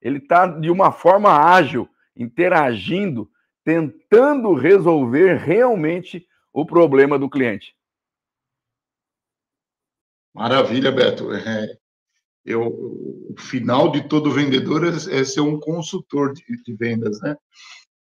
[0.00, 1.86] Ele está de uma forma ágil,
[2.16, 3.30] interagindo,
[3.62, 7.76] tentando resolver realmente o problema do cliente.
[10.34, 11.30] Maravilha, Beto.
[11.30, 11.76] É,
[12.42, 17.36] eu, o final de todo vendedor é, é ser um consultor de, de, vendas, né?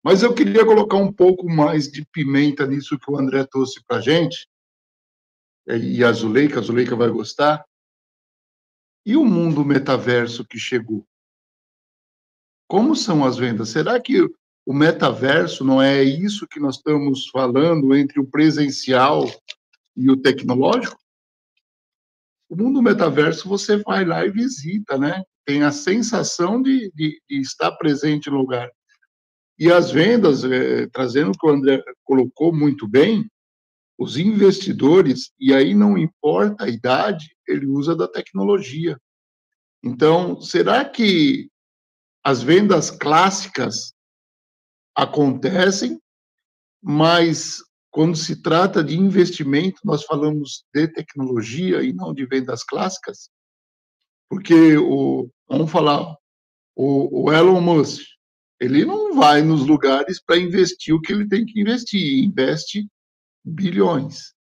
[0.03, 3.98] Mas eu queria colocar um pouco mais de pimenta nisso que o André trouxe para
[3.98, 4.48] a gente,
[5.66, 7.62] e a Zuleika, a Zuleika vai gostar.
[9.05, 11.07] E o mundo metaverso que chegou?
[12.68, 13.70] Como são as vendas?
[13.70, 14.22] Será que
[14.66, 19.24] o metaverso não é isso que nós estamos falando entre o presencial
[19.96, 21.01] e o tecnológico?
[22.48, 25.22] O mundo metaverso você vai lá e visita, né?
[25.44, 28.70] Tem a sensação de, de, de estar presente no lugar.
[29.59, 33.28] E as vendas, é, trazendo o que o André colocou muito bem,
[34.01, 38.98] os investidores, e aí não importa a idade, ele usa da tecnologia.
[39.84, 41.51] Então, será que
[42.24, 43.92] as vendas clássicas
[44.96, 46.01] acontecem,
[46.82, 47.59] mas
[47.90, 53.28] quando se trata de investimento, nós falamos de tecnologia e não de vendas clássicas,
[54.30, 56.16] porque o, vamos falar,
[56.74, 58.01] o, o Elon Musk,
[58.59, 62.88] ele não vai nos lugares para investir o que ele tem que investir, investe
[63.45, 64.34] bilhões.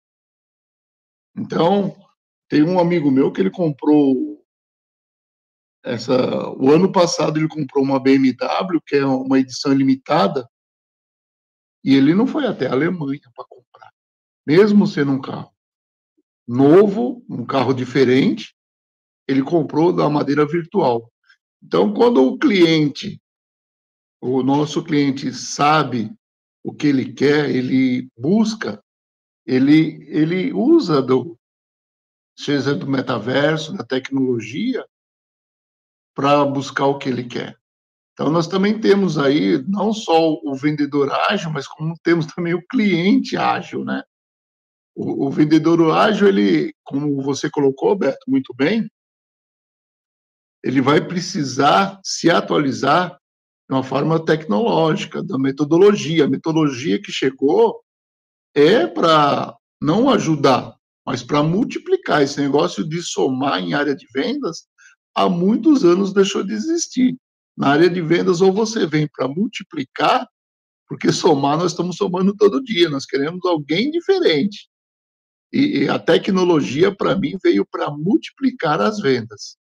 [1.36, 1.96] Então,
[2.48, 4.36] tem um amigo meu que ele comprou
[5.84, 10.48] essa, o ano passado ele comprou uma BMW, que é uma edição limitada,
[11.84, 13.92] e ele não foi até a Alemanha para comprar,
[14.44, 15.54] mesmo sendo um carro
[16.46, 18.54] novo, um carro diferente,
[19.26, 21.12] ele comprou da madeira virtual.
[21.62, 23.20] Então, quando o cliente,
[24.20, 26.12] o nosso cliente sabe
[26.64, 28.82] o que ele quer, ele busca,
[29.46, 31.38] ele, ele usa do,
[32.36, 34.84] seja do metaverso, da tecnologia,
[36.14, 37.56] para buscar o que ele quer.
[38.12, 42.66] Então, nós também temos aí não só o vendedor ágil, mas como temos também o
[42.66, 44.02] cliente ágil, né?
[44.94, 48.90] O, o vendedor ágil, ele, como você colocou, Beto, muito bem,
[50.64, 53.20] ele vai precisar se atualizar
[53.68, 56.24] de uma forma tecnológica, da metodologia.
[56.24, 57.84] A metodologia que chegou
[58.56, 62.22] é para não ajudar, mas para multiplicar.
[62.22, 64.66] Esse negócio de somar em área de vendas
[65.14, 67.14] há muitos anos deixou de existir.
[67.54, 70.26] Na área de vendas, ou você vem para multiplicar,
[70.88, 74.68] porque somar nós estamos somando todo dia, nós queremos alguém diferente.
[75.52, 79.58] E, e a tecnologia, para mim, veio para multiplicar as vendas.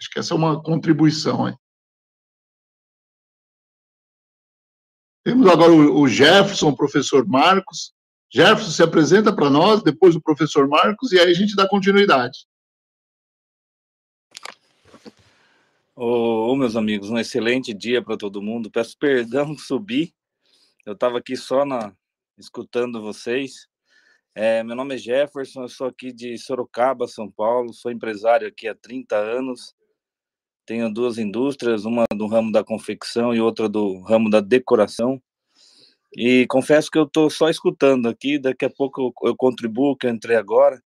[0.00, 1.48] Acho que essa é uma contribuição.
[1.48, 1.56] Hein?
[5.24, 7.95] Temos agora o Jefferson, o professor Marcos.
[8.32, 12.46] Jefferson se apresenta para nós, depois o professor Marcos, e aí a gente dá continuidade.
[15.94, 18.70] Ô, oh, meus amigos, um excelente dia para todo mundo.
[18.70, 20.12] Peço perdão subir.
[20.84, 21.94] Eu estava aqui só na
[22.38, 23.66] escutando vocês.
[24.34, 27.72] É, meu nome é Jefferson, eu sou aqui de Sorocaba, São Paulo.
[27.72, 29.74] Sou empresário aqui há 30 anos.
[30.66, 35.22] Tenho duas indústrias, uma do ramo da confecção e outra do ramo da decoração.
[36.14, 38.38] E confesso que eu estou só escutando aqui.
[38.38, 40.82] Daqui a pouco eu, eu contribuo, que eu entrei agora.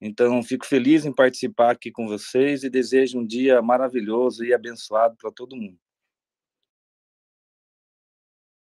[0.00, 5.14] Então, fico feliz em participar aqui com vocês e desejo um dia maravilhoso e abençoado
[5.16, 5.78] para todo mundo.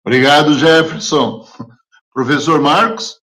[0.06, 1.46] Obrigado, Jefferson.
[2.14, 3.22] Professor Marcos?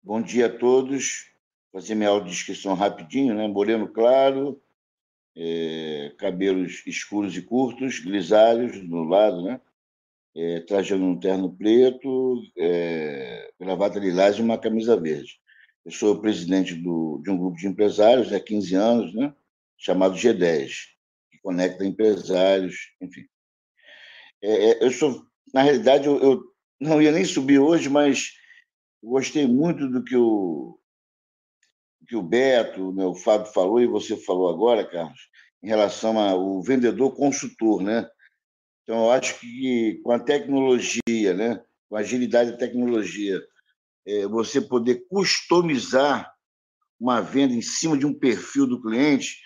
[0.00, 1.30] Bom dia a todos.
[1.72, 3.48] Vou fazer minha audiodescrição rapidinho, né?
[3.48, 4.62] Moreno Claro,
[5.36, 9.60] é, cabelos escuros e curtos, grisalhos no lado, né?
[10.36, 15.38] É, trajando um terno preto, é, gravata lilás e uma camisa verde.
[15.84, 19.32] Eu sou presidente do, de um grupo de empresários há 15 anos, né?
[19.76, 20.70] chamado G10,
[21.30, 23.26] que conecta empresários, enfim.
[24.42, 26.42] É, é, eu sou, na realidade, eu, eu,
[26.80, 28.32] não ia nem subir hoje, mas
[29.02, 30.78] gostei muito do que o,
[32.06, 35.28] que o Beto, né, o Fábio falou e você falou agora, Carlos,
[35.62, 38.08] em relação ao vendedor consultor, né?
[38.82, 43.42] Então, eu acho que com a tecnologia, né, com a agilidade da tecnologia,
[44.06, 46.30] é, você poder customizar
[47.00, 49.38] uma venda em cima de um perfil do cliente,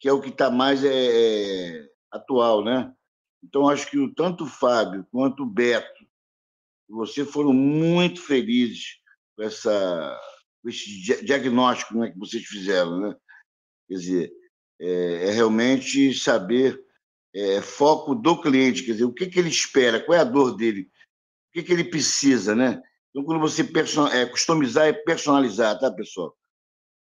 [0.00, 2.92] que é o que está mais é, é, atual, né?
[3.42, 6.06] Então, acho que tanto o Fábio quanto o Beto,
[6.88, 8.98] você foram muito felizes
[9.36, 10.20] com essa
[10.68, 13.16] esse diagnóstico né, que vocês fizeram, né?
[13.88, 14.32] Quer dizer,
[14.80, 16.80] é, é realmente saber
[17.34, 20.56] é, foco do cliente, quer dizer, o que, que ele espera, qual é a dor
[20.56, 22.80] dele, o que, que ele precisa, né?
[23.10, 23.62] Então, quando você
[24.12, 26.36] é, customizar é personalizar, tá, pessoal?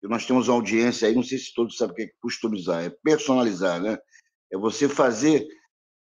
[0.03, 2.89] Nós temos uma audiência aí, não sei se todos sabem o que é customizar, é
[3.03, 3.97] personalizar, né?
[4.51, 5.47] É você fazer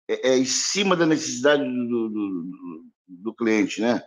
[0.08, 4.02] é, é em cima da necessidade do, do, do, do cliente, né?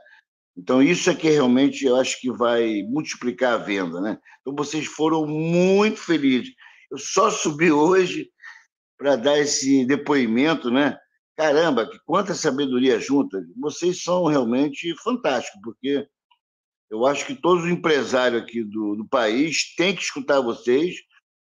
[0.60, 4.20] Então, isso é que realmente eu acho que vai multiplicar a venda, né?
[4.42, 6.54] Então, vocês foram muito felizes.
[6.92, 8.30] Eu só subi hoje
[8.98, 10.98] para dar esse depoimento, né?
[11.38, 13.42] Caramba, quanta sabedoria junta.
[13.56, 16.06] Vocês são realmente fantásticos, porque
[16.92, 20.96] eu acho que todos os empresários aqui do, do país têm que escutar vocês.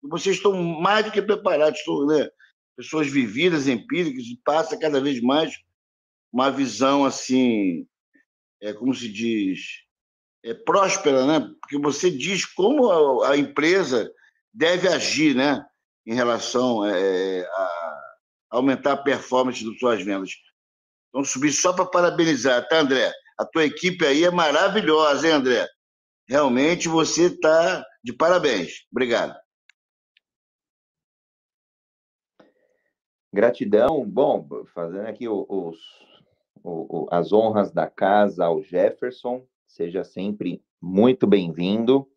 [0.04, 2.28] Vocês estão mais do que preparados, estão, né?
[2.76, 5.54] pessoas vividas, empíricas, e passa cada vez mais
[6.34, 7.88] uma visão assim
[8.66, 9.84] é, como se diz,
[10.44, 11.40] é, próspera, né?
[11.62, 14.12] Porque você diz como a, a empresa
[14.52, 15.64] deve agir, né?
[16.06, 18.02] Em relação é, a
[18.50, 20.32] aumentar a performance das suas vendas.
[21.10, 23.12] Então, subir só para parabenizar, tá, André?
[23.38, 25.68] A tua equipe aí é maravilhosa, hein, André?
[26.28, 28.86] Realmente você está de parabéns.
[28.92, 29.36] Obrigado.
[33.32, 34.04] Gratidão.
[34.06, 35.78] Bom, fazendo aqui os,
[36.66, 39.46] o, as honras da casa ao Jefferson.
[39.68, 42.08] Seja sempre muito bem-vindo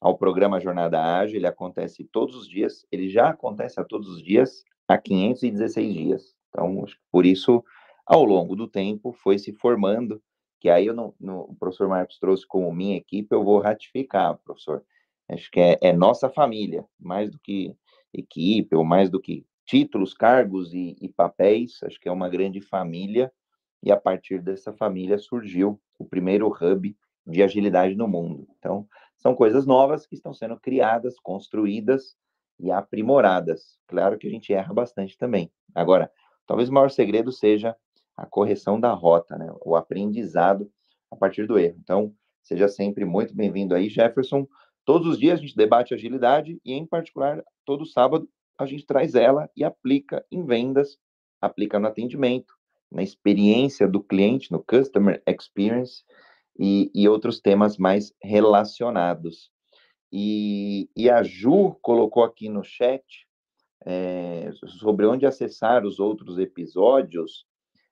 [0.00, 1.36] ao programa Jornada Ágil.
[1.36, 6.34] Ele acontece todos os dias, ele já acontece a todos os dias há 516 dias.
[6.48, 7.62] Então, por isso,
[8.06, 10.22] ao longo do tempo, foi se formando,
[10.58, 14.38] que aí eu não, no, o professor Marcos trouxe como minha equipe, eu vou ratificar,
[14.38, 14.82] professor.
[15.28, 17.76] Acho que é, é nossa família, mais do que
[18.12, 22.60] equipe, ou mais do que títulos, cargos e, e papéis, acho que é uma grande
[22.60, 23.32] família
[23.82, 28.46] e a partir dessa família surgiu o primeiro hub de agilidade no mundo.
[28.58, 32.16] Então, são coisas novas que estão sendo criadas, construídas
[32.58, 33.78] e aprimoradas.
[33.86, 35.50] Claro que a gente erra bastante também.
[35.74, 36.10] Agora,
[36.46, 37.76] talvez o maior segredo seja
[38.16, 39.52] a correção da rota, né?
[39.64, 40.70] o aprendizado
[41.10, 41.76] a partir do erro.
[41.80, 44.46] Então, seja sempre muito bem-vindo aí, Jefferson.
[44.84, 48.28] Todos os dias a gente debate agilidade e, em particular, todo sábado
[48.58, 50.98] a gente traz ela e aplica em vendas,
[51.40, 52.54] aplica no atendimento,
[52.92, 56.04] na experiência do cliente, no customer experience,
[56.58, 59.50] e, e outros temas mais relacionados.
[60.12, 63.02] E, e, a Ju colocou aqui no chat
[63.86, 67.46] é, sobre onde acessar os outros episódios.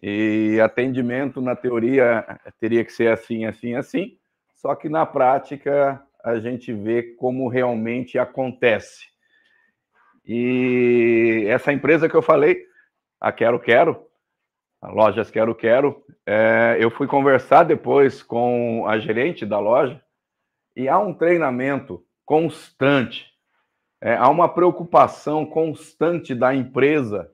[0.02, 4.18] E atendimento, na teoria, teria que ser assim, assim, assim,
[4.56, 9.06] só que na prática a gente vê como realmente acontece.
[10.26, 12.64] E essa empresa que eu falei,
[13.20, 14.08] a Quero Quero,
[14.90, 20.02] Lojas Quero Quero, é, eu fui conversar depois com a gerente da loja
[20.76, 23.28] e há um treinamento constante,
[24.02, 27.30] é, há uma preocupação constante da empresa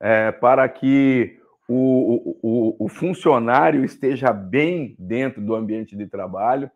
[0.00, 1.38] é, para que
[1.68, 6.70] o, o, o, funcionário esteja bem dentro do ambiente de trabalho.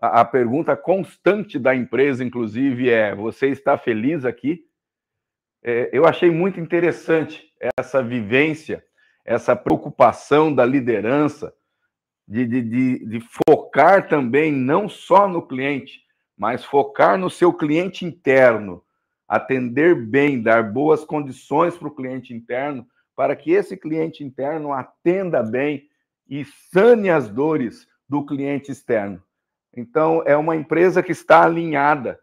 [0.00, 4.64] A, a pergunta constante da empresa, inclusive, é: você está feliz aqui?
[5.62, 8.84] É, eu achei muito interessante essa vivência,
[9.24, 11.54] essa preocupação da liderança
[12.26, 16.02] de, de, de, de focar também não só no cliente,
[16.36, 18.82] mas focar no seu cliente interno,
[19.28, 25.42] atender bem, dar boas condições para o cliente interno, para que esse cliente interno atenda
[25.42, 25.88] bem
[26.28, 29.22] e sane as dores do cliente externo.
[29.76, 32.18] Então, é uma empresa que está alinhada.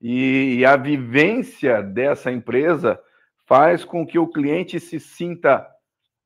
[0.00, 3.00] E, a vivência dessa empresa
[3.46, 5.66] faz com que o cliente se sinta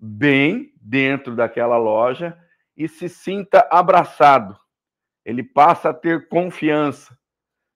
[0.04, 2.36] bem dentro daquela loja
[2.76, 4.58] e se sinta abraçado.
[5.24, 7.16] Ele passa a ter confiança,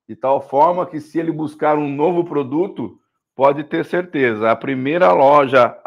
[0.08, 3.00] de tal forma que, se ele buscar um novo produto,
[3.36, 5.78] pode ter certeza, a primeira loja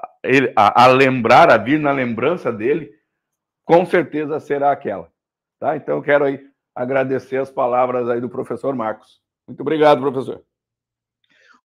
[0.56, 2.90] a, a, lembrar, a vir na lembrança dele,
[3.66, 5.12] com certeza será aquela.
[5.60, 5.76] Tá?
[5.76, 6.40] Então, eu quero aí
[6.74, 9.20] agradecer as palavras aí do professor Marcos.
[9.46, 10.42] Muito obrigado, professor.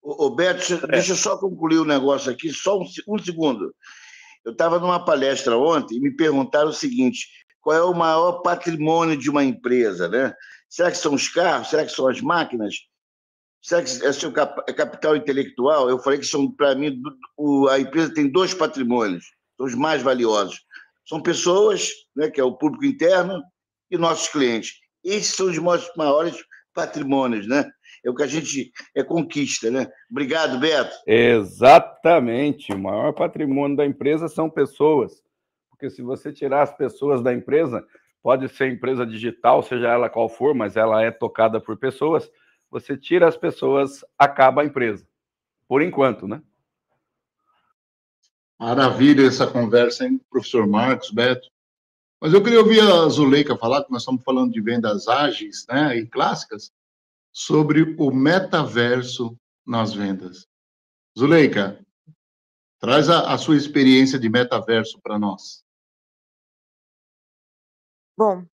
[0.02, 3.72] Ô, Beto, deixa eu só concluir o um negócio aqui, só um, um segundo.
[4.44, 7.28] Eu estava numa palestra ontem e me perguntaram o seguinte:
[7.60, 10.34] qual é o maior patrimônio de uma empresa, né?
[10.68, 11.70] Será que são os carros?
[11.70, 12.74] Será que são as máquinas?
[13.62, 14.32] Será que é seu
[14.68, 15.88] é capital intelectual?
[15.88, 17.00] Eu falei que são, para mim,
[17.70, 19.24] a empresa tem dois patrimônios,
[19.56, 20.60] são os mais valiosos.
[21.08, 23.42] São pessoas, né, que é o público interno,
[23.90, 24.74] e nossos clientes.
[25.02, 25.58] Esses são os
[25.96, 26.36] maiores
[26.74, 27.64] patrimônios, né?
[28.04, 29.86] É o que a gente é conquista, né?
[30.10, 30.94] Obrigado, Beto.
[31.06, 32.72] Exatamente.
[32.72, 35.22] O maior patrimônio da empresa são pessoas.
[35.70, 37.84] Porque se você tirar as pessoas da empresa,
[38.22, 42.30] pode ser empresa digital, seja ela qual for, mas ela é tocada por pessoas
[42.74, 45.06] você tira as pessoas, acaba a empresa.
[45.68, 46.42] Por enquanto, né?
[48.58, 51.48] Maravilha essa conversa, hein, professor Marcos, Beto.
[52.20, 55.96] Mas eu queria ouvir a Zuleika falar, que nós estamos falando de vendas ágeis né,
[55.96, 56.72] e clássicas,
[57.34, 60.46] sobre o metaverso nas vendas.
[61.18, 61.84] Zuleika,
[62.78, 65.64] traz a, a sua experiência de metaverso para nós.
[68.16, 68.46] Bom,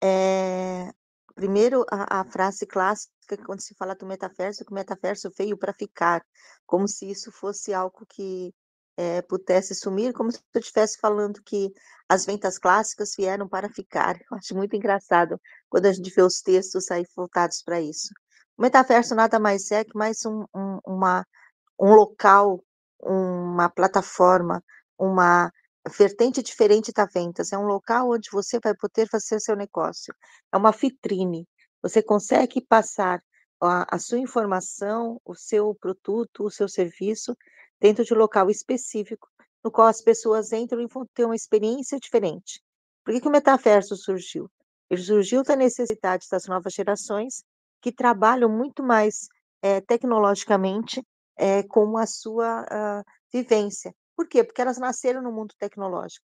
[0.00, 0.92] é,
[1.34, 5.74] primeiro a, a frase clássica quando se fala do metaverso, que o metaverso veio para
[5.74, 6.24] ficar,
[6.64, 8.54] como se isso fosse algo que
[8.96, 11.72] é, pudesse sumir, como se eu estivesse falando que
[12.08, 14.16] as ventas clássicas vieram para ficar.
[14.30, 18.08] Eu acho muito engraçado quando a gente vê os textos aí voltados para isso.
[18.56, 21.26] O metaverso nada mais é que mais um, um, uma,
[21.78, 22.64] um local,
[23.00, 24.62] uma plataforma,
[24.98, 25.50] uma
[25.98, 27.52] vertente diferente da vendas.
[27.52, 30.14] É um local onde você vai poder fazer seu negócio.
[30.52, 31.46] É uma vitrine.
[31.82, 33.20] Você consegue passar
[33.60, 37.36] a, a sua informação, o seu produto, o seu serviço
[37.80, 39.28] dentro de um local específico,
[39.64, 42.62] no qual as pessoas entram e vão ter uma experiência diferente.
[43.04, 44.50] Por que, que o metaverso surgiu?
[44.88, 47.42] Ele surgiu da necessidade das novas gerações
[47.80, 49.28] que trabalham muito mais
[49.62, 51.02] é, tecnologicamente
[51.36, 53.94] é, com a sua uh, vivência.
[54.16, 54.42] Por quê?
[54.42, 56.24] Porque elas nasceram no mundo tecnológico.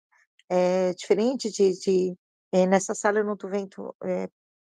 [0.49, 2.15] É diferente de, de
[2.51, 3.95] é, nessa sala eu não estou vendo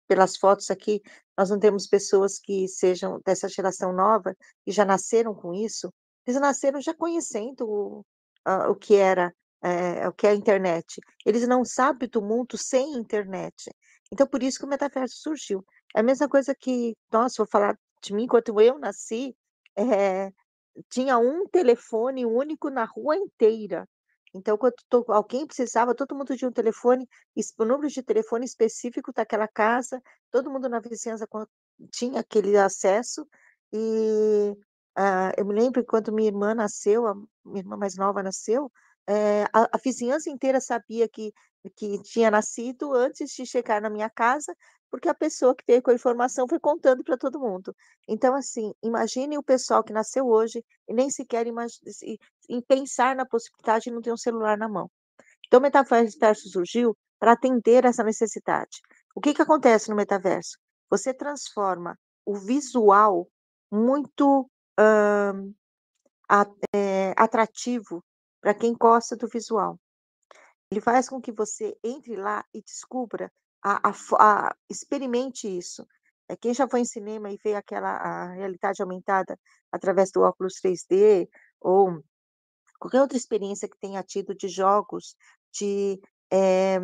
[0.07, 1.01] pelas fotos aqui,
[1.37, 4.35] nós não temos pessoas que sejam dessa geração nova
[4.67, 5.93] e já nasceram com isso.
[6.25, 8.05] Eles nasceram já conhecendo o,
[8.69, 10.99] o que era é, o que é a internet.
[11.25, 13.71] Eles não sabem do mundo sem internet.
[14.11, 15.63] Então, por isso que o metaverso surgiu.
[15.95, 19.35] É a mesma coisa que, nossa, vou falar de mim, quando eu nasci,
[19.77, 20.31] é,
[20.89, 23.87] tinha um telefone único na rua inteira.
[24.33, 24.75] Então, quando
[25.09, 27.07] alguém precisava, todo mundo tinha um telefone,
[27.59, 30.01] o número de telefone específico daquela casa,
[30.31, 31.27] todo mundo na vizinhança
[31.91, 33.27] tinha aquele acesso.
[33.73, 34.55] E
[34.97, 37.15] uh, eu me lembro que quando minha irmã nasceu, a
[37.45, 38.71] minha irmã mais nova nasceu,
[39.07, 41.33] é, a, a, vizinhança inteira sabia que,
[41.75, 44.55] que tinha nascido antes de chegar na minha casa,
[44.89, 47.73] porque a pessoa que veio com a informação foi contando para todo mundo.
[48.07, 53.85] Então, assim, imagine o pessoal que nasceu hoje e nem sequer em pensar na possibilidade
[53.85, 54.91] de não ter um celular na mão.
[55.47, 58.81] Então, o metaverso surgiu para atender essa necessidade.
[59.15, 60.57] O que, que acontece no metaverso?
[60.89, 63.27] Você transforma o visual
[63.71, 65.55] muito uh,
[67.17, 68.03] atrativo
[68.39, 69.79] para quem gosta do visual.
[70.71, 75.85] Ele faz com que você entre lá e descubra, a, a, a experimente isso.
[76.29, 79.37] É, quem já foi em cinema e vê aquela realidade aumentada
[79.71, 81.27] através do óculos 3D
[81.59, 82.01] ou
[82.79, 85.15] qualquer outra experiência que tenha tido de jogos,
[85.53, 85.99] de
[86.31, 86.79] é,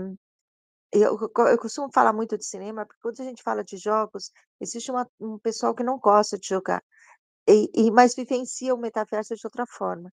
[0.91, 4.91] eu, eu costumo falar muito de cinema, porque quando a gente fala de jogos, existe
[4.91, 6.83] uma, um pessoal que não gosta de jogar,
[7.47, 10.11] e, e mas vivencia o metaverso de outra forma.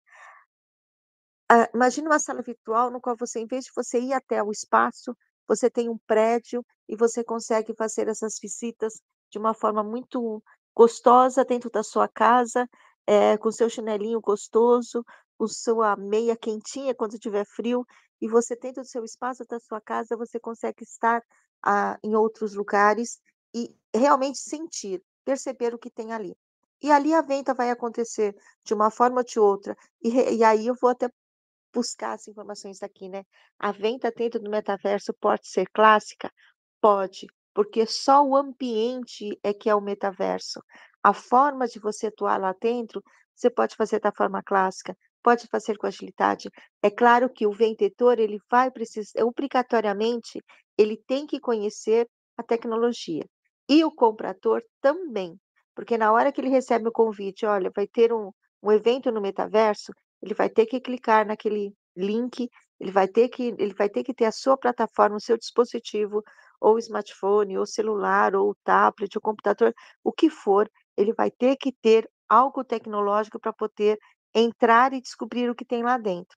[1.51, 4.51] Ah, imagina uma sala virtual no qual você, em vez de você ir até o
[4.51, 5.16] espaço,
[5.47, 8.95] você tem um prédio e você consegue fazer essas visitas
[9.30, 10.43] de uma forma muito
[10.74, 12.68] gostosa dentro da sua casa,
[13.07, 15.05] é, com seu chinelinho gostoso,
[15.39, 17.85] com sua meia quentinha quando tiver frio,
[18.20, 21.22] e você dentro do seu espaço da sua casa, você consegue estar
[21.62, 23.20] ah, em outros lugares
[23.55, 26.35] e realmente sentir, perceber o que tem ali.
[26.83, 30.66] E ali a venda vai acontecer de uma forma ou de outra, e, e aí
[30.66, 31.09] eu vou até
[31.72, 33.25] buscar as informações aqui, né?
[33.59, 36.31] A venda dentro do metaverso pode ser clássica?
[36.81, 40.61] Pode, porque só o ambiente é que é o metaverso.
[41.03, 43.03] A forma de você atuar lá dentro,
[43.35, 46.49] você pode fazer da forma clássica, pode fazer com agilidade.
[46.83, 50.41] É claro que o vendedor, ele vai precisar, obrigatoriamente,
[50.79, 52.07] ele tem que conhecer
[52.37, 53.25] a tecnologia.
[53.68, 55.39] E o comprador também,
[55.75, 58.31] porque na hora que ele recebe o convite, olha, vai ter um,
[58.62, 62.49] um evento no metaverso, ele vai ter que clicar naquele link,
[62.81, 66.22] ele vai ter que, ele vai ter que ter a sua plataforma, o seu dispositivo,
[66.61, 71.72] ou smartphone, ou celular, ou tablet, ou computador, o que for, ele vai ter que
[71.72, 73.99] ter algo tecnológico para poder
[74.35, 76.37] entrar e descobrir o que tem lá dentro.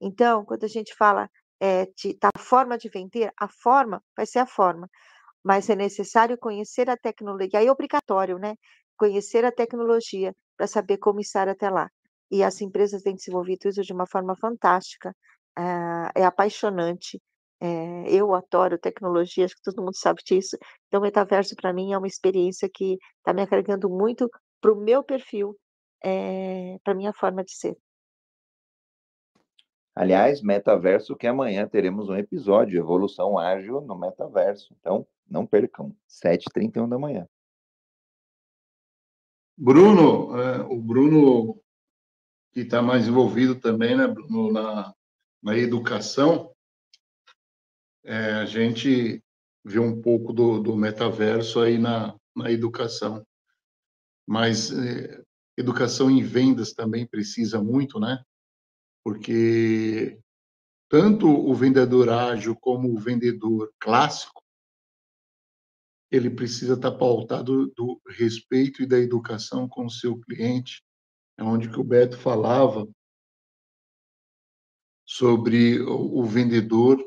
[0.00, 1.28] Então, quando a gente fala
[1.60, 4.88] é, de, da forma de vender, a forma vai ser a forma,
[5.46, 8.56] mas é necessário conhecer a tecnologia, é obrigatório, né?
[8.98, 11.88] Conhecer a tecnologia para saber como estar até lá.
[12.28, 15.14] E as empresas têm desenvolvido isso de uma forma fantástica,
[15.56, 17.22] é, é apaixonante.
[17.60, 20.58] É, eu adoro tecnologia, acho que todo mundo sabe disso.
[20.88, 24.28] Então, o metaverso, para mim, é uma experiência que está me agregando muito
[24.60, 25.56] para o meu perfil,
[26.04, 27.76] é, para minha forma de ser.
[29.94, 34.74] Aliás, metaverso que amanhã teremos um episódio, Evolução Ágil no Metaverso.
[34.80, 37.28] Então, não percam, 7h31 da manhã.
[39.56, 41.60] Bruno, é, o Bruno
[42.52, 44.94] que está mais envolvido também, né, Bruno, na,
[45.42, 46.54] na educação,
[48.02, 49.22] é, a gente
[49.62, 53.26] vê um pouco do, do metaverso aí na, na educação.
[54.26, 55.22] Mas é,
[55.56, 58.22] educação em vendas também precisa muito, né?
[59.04, 60.18] Porque
[60.88, 64.35] tanto o vendedor ágil como o vendedor clássico,
[66.10, 70.82] ele precisa estar tá pautado do respeito e da educação com o seu cliente,
[71.38, 72.88] é onde que o Beto falava
[75.04, 76.98] sobre o, vendedor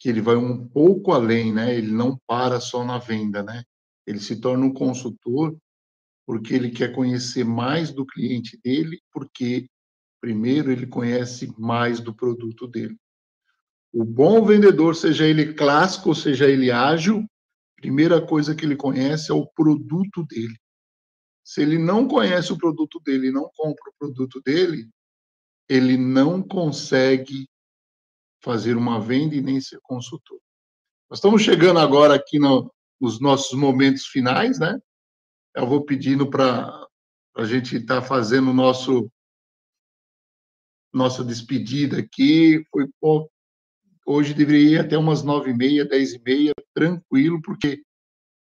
[0.00, 1.74] que ele vai um pouco além, né?
[1.76, 3.62] Ele não para só na venda, né?
[4.06, 5.56] Ele se torna um consultor
[6.26, 9.68] porque ele quer conhecer mais do cliente dele, porque
[10.20, 12.96] primeiro ele conhece mais do produto dele.
[13.92, 17.24] O bom vendedor, seja ele clássico seja ele ágil,
[17.84, 20.58] primeira coisa que ele conhece é o produto dele.
[21.44, 24.88] Se ele não conhece o produto dele não compra o produto dele,
[25.68, 27.46] ele não consegue
[28.42, 30.40] fazer uma venda e nem ser consultor.
[31.10, 34.78] Nós estamos chegando agora aqui no, nos nossos momentos finais, né?
[35.54, 36.88] Eu vou pedindo para
[37.36, 39.10] a gente estar tá fazendo nosso
[40.90, 42.64] nossa despedida aqui.
[42.70, 42.88] Foi
[44.04, 47.82] hoje deveria ir até umas nove e meia, dez e meia, tranquilo, porque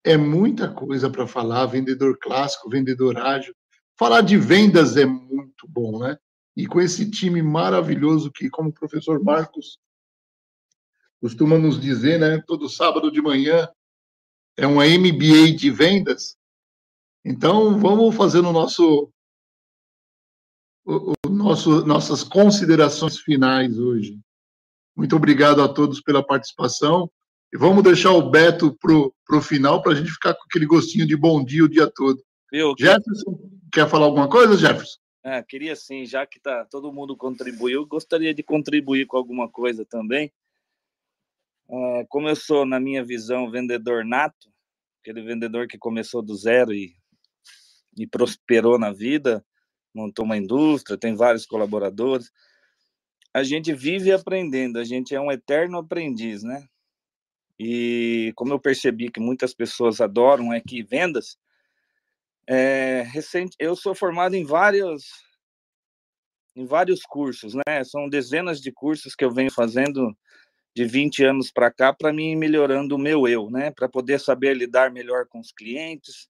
[0.05, 3.55] é muita coisa para falar, vendedor clássico, vendedor ágil.
[3.99, 6.17] Falar de vendas é muito bom, né?
[6.57, 9.79] E com esse time maravilhoso que, como o professor Marcos
[11.21, 13.69] costuma nos dizer, né, todo sábado de manhã
[14.57, 16.37] é uma MBA de vendas.
[17.25, 19.11] Então, vamos fazer o nosso
[20.85, 24.21] o, o nosso nossas considerações finais hoje.
[24.97, 27.11] Muito obrigado a todos pela participação.
[27.53, 31.07] E vamos deixar o Beto para o final, para a gente ficar com aquele gostinho
[31.07, 32.21] de bom dia o dia todo.
[32.51, 33.39] Eu, Jefferson,
[33.73, 34.99] quer falar alguma coisa, Jefferson?
[35.23, 39.85] É, queria sim, já que tá, todo mundo contribuiu, gostaria de contribuir com alguma coisa
[39.85, 40.33] também.
[41.69, 44.49] É, como eu sou, na minha visão, vendedor nato,
[45.01, 46.95] aquele vendedor que começou do zero e,
[47.99, 49.45] e prosperou na vida,
[49.95, 52.31] montou uma indústria, tem vários colaboradores,
[53.37, 56.67] a gente vive aprendendo, a gente é um eterno aprendiz, né?
[57.59, 61.37] E como eu percebi que muitas pessoas adoram é que vendas,
[62.47, 65.05] é, recente, eu sou formado em vários
[66.57, 67.85] em vários cursos, né?
[67.85, 70.17] São dezenas de cursos que eu venho fazendo
[70.75, 73.71] de 20 anos para cá para mim melhorando o meu eu, né?
[73.71, 76.27] Para poder saber lidar melhor com os clientes,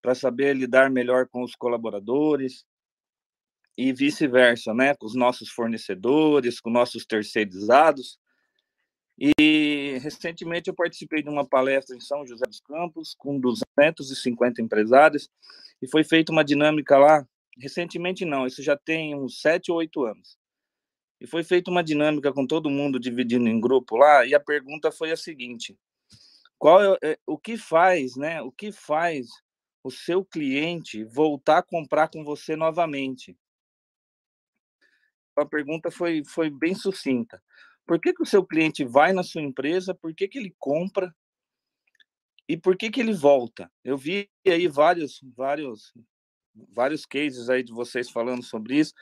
[0.00, 2.64] para saber lidar melhor com os colaboradores
[3.76, 4.94] e vice-versa, né?
[4.94, 8.18] Com os nossos fornecedores, com nossos terceirizados.
[9.18, 15.28] E recentemente eu participei de uma palestra em São José dos Campos com 250 empresários
[15.80, 17.26] e foi feita uma dinâmica lá
[17.58, 20.36] recentemente não, isso já tem uns sete ou oito anos.
[21.20, 24.90] E foi feita uma dinâmica com todo mundo dividindo em grupo lá, e a pergunta
[24.90, 25.76] foi a seguinte:
[26.58, 28.42] qual é, é, o que faz, né?
[28.42, 29.28] O que faz
[29.84, 33.36] o seu cliente voltar a comprar com você novamente?
[35.36, 37.42] A pergunta foi, foi bem sucinta.
[37.86, 39.94] Por que, que o seu cliente vai na sua empresa?
[39.94, 41.14] Por que, que ele compra?
[42.48, 43.70] E por que, que ele volta?
[43.84, 45.92] Eu vi aí vários, vários
[46.54, 48.92] vários cases aí de vocês falando sobre isso.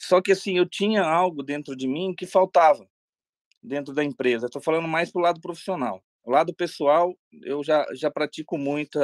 [0.00, 2.88] Só que assim, eu tinha algo dentro de mim que faltava
[3.62, 4.46] dentro da empresa.
[4.46, 6.02] Estou falando mais para o lado profissional.
[6.24, 8.98] O lado pessoal, eu já, já pratico muito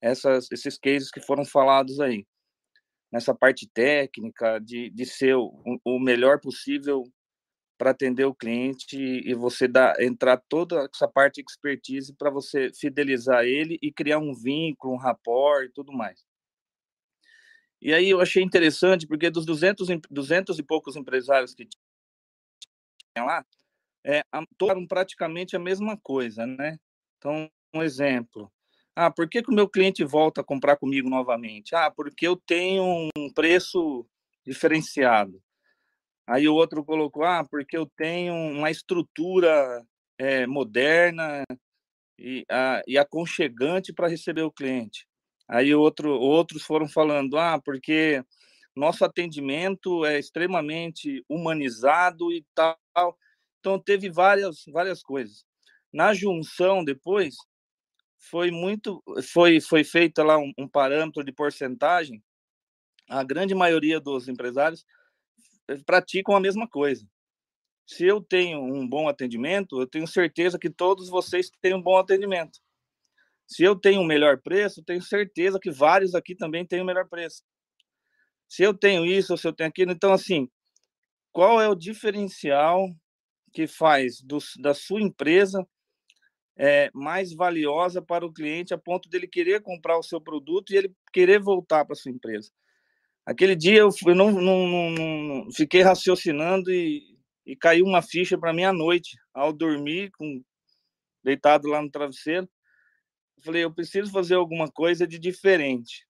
[0.00, 2.26] essas, esses cases que foram falados aí.
[3.14, 5.52] Nessa parte técnica, de, de ser o,
[5.84, 7.04] o melhor possível
[7.78, 12.72] para atender o cliente e você dar, entrar toda essa parte de expertise para você
[12.74, 16.26] fidelizar ele e criar um vínculo, um rapport e tudo mais.
[17.80, 23.46] E aí eu achei interessante, porque dos 200, 200 e poucos empresários que tinha lá,
[24.02, 24.24] é,
[24.58, 26.80] todos praticamente a mesma coisa, né?
[27.18, 28.52] Então, um exemplo.
[28.96, 31.74] Ah, por que, que o meu cliente volta a comprar comigo novamente?
[31.74, 34.06] Ah, porque eu tenho um preço
[34.46, 35.42] diferenciado.
[36.26, 39.84] Aí o outro colocou, ah, porque eu tenho uma estrutura
[40.18, 41.42] é, moderna
[42.18, 45.06] e, a, e aconchegante para receber o cliente.
[45.48, 48.24] Aí outro, outros foram falando, ah, porque
[48.76, 52.78] nosso atendimento é extremamente humanizado e tal.
[53.60, 55.44] Então teve várias várias coisas.
[55.92, 57.36] Na junção depois
[58.30, 59.02] foi muito
[59.32, 62.22] foi foi feita lá um, um parâmetro de porcentagem.
[63.08, 64.84] A grande maioria dos empresários
[65.68, 67.06] eh, praticam a mesma coisa.
[67.86, 71.98] Se eu tenho um bom atendimento, eu tenho certeza que todos vocês têm um bom
[71.98, 72.58] atendimento.
[73.46, 77.06] Se eu tenho o melhor preço, tenho certeza que vários aqui também têm o melhor
[77.08, 77.42] preço.
[78.48, 80.48] Se eu tenho isso, ou se eu tenho aquilo, então assim,
[81.30, 82.88] qual é o diferencial
[83.52, 85.66] que faz do, da sua empresa
[86.56, 90.76] é, mais valiosa para o cliente a ponto dele querer comprar o seu produto e
[90.76, 92.50] ele querer voltar para sua empresa?
[93.26, 98.36] Aquele dia eu, eu não, não, não, não, fiquei raciocinando e, e caiu uma ficha
[98.38, 100.42] para mim à noite, ao dormir, com,
[101.22, 102.48] deitado lá no travesseiro
[103.44, 106.06] falei, eu preciso fazer alguma coisa de diferente.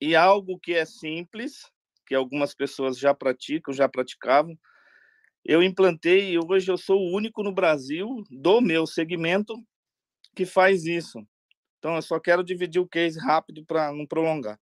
[0.00, 1.62] E algo que é simples,
[2.06, 4.56] que algumas pessoas já praticam, já praticavam,
[5.48, 9.54] eu implantei hoje eu sou o único no Brasil do meu segmento
[10.36, 11.26] que faz isso.
[11.78, 14.60] Então, eu só quero dividir o case rápido para não prolongar.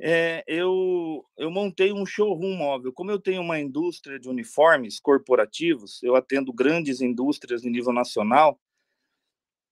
[0.00, 2.92] É, eu, eu montei um showroom móvel.
[2.92, 8.60] Como eu tenho uma indústria de uniformes corporativos, eu atendo grandes indústrias em nível nacional,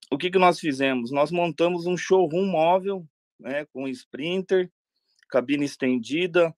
[0.09, 1.11] o que, que nós fizemos?
[1.11, 3.05] Nós montamos um showroom móvel,
[3.41, 4.71] né, com sprinter,
[5.29, 6.55] cabine estendida,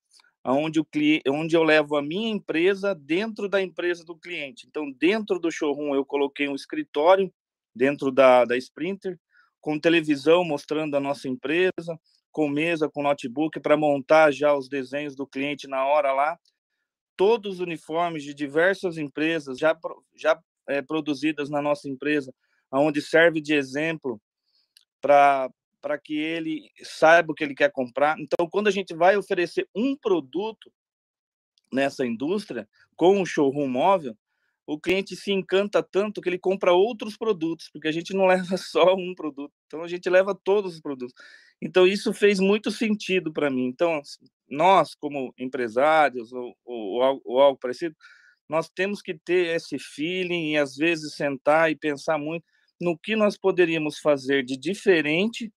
[0.53, 0.87] onde, o
[1.29, 4.67] onde eu levo a minha empresa dentro da empresa do cliente.
[4.67, 7.33] Então, dentro do showroom, eu coloquei um escritório
[7.75, 9.19] dentro da, da Sprinter,
[9.61, 11.99] com televisão mostrando a nossa empresa,
[12.31, 16.39] com mesa, com notebook, para montar já os desenhos do cliente na hora lá.
[17.17, 19.77] Todos os uniformes de diversas empresas já,
[20.15, 20.39] já
[20.69, 22.33] é, produzidas na nossa empresa
[22.81, 24.21] onde serve de exemplo
[25.01, 25.51] para
[25.85, 28.19] para que ele saiba o que ele quer comprar.
[28.19, 30.73] Então, quando a gente vai oferecer um produto
[31.71, 32.67] nessa indústria
[32.97, 34.17] com um showroom móvel,
[34.67, 38.57] o cliente se encanta tanto que ele compra outros produtos, porque a gente não leva
[38.57, 41.15] só um produto, então a gente leva todos os produtos.
[41.61, 43.67] Então isso fez muito sentido para mim.
[43.67, 44.01] Então
[44.49, 47.95] nós, como empresários ou, ou, ou, algo parecido,
[48.49, 52.47] nós temos que ter esse feeling e às vezes sentar e pensar muito
[52.81, 55.53] no que nós poderíamos fazer de diferente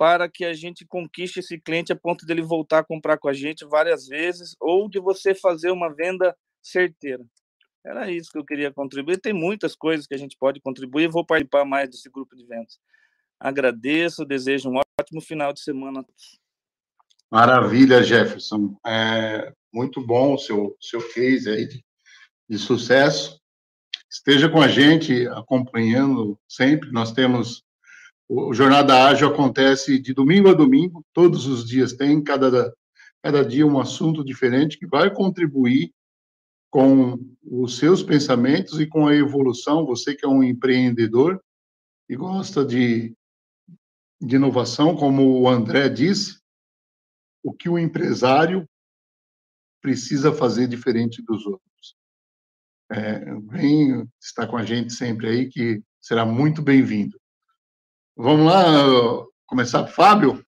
[0.00, 3.34] para que a gente conquiste esse cliente a ponto dele voltar a comprar com a
[3.34, 7.22] gente várias vezes ou de você fazer uma venda certeira.
[7.84, 9.20] Era isso que eu queria contribuir.
[9.20, 11.10] Tem muitas coisas que a gente pode contribuir.
[11.10, 12.78] Vou participar mais desse grupo de vendas.
[13.38, 16.02] Agradeço, desejo um ótimo final de semana.
[17.30, 18.74] Maravilha, Jefferson.
[18.86, 21.84] É muito bom o seu, seu case aí de,
[22.48, 23.38] de sucesso
[24.10, 26.90] esteja com a gente acompanhando sempre.
[26.90, 27.62] Nós temos
[28.32, 32.72] o Jornada Ágil acontece de domingo a domingo, todos os dias tem, cada
[33.22, 35.92] cada dia um assunto diferente que vai contribuir
[36.70, 39.84] com os seus pensamentos e com a evolução.
[39.84, 41.42] Você que é um empreendedor
[42.08, 43.14] e gosta de,
[44.20, 46.40] de inovação, como o André disse,
[47.42, 48.66] o que o empresário
[49.82, 51.96] precisa fazer diferente dos outros.
[52.90, 57.20] É, vem estar com a gente sempre aí, que será muito bem-vindo.
[58.22, 60.44] Vamos lá, começar, Fábio?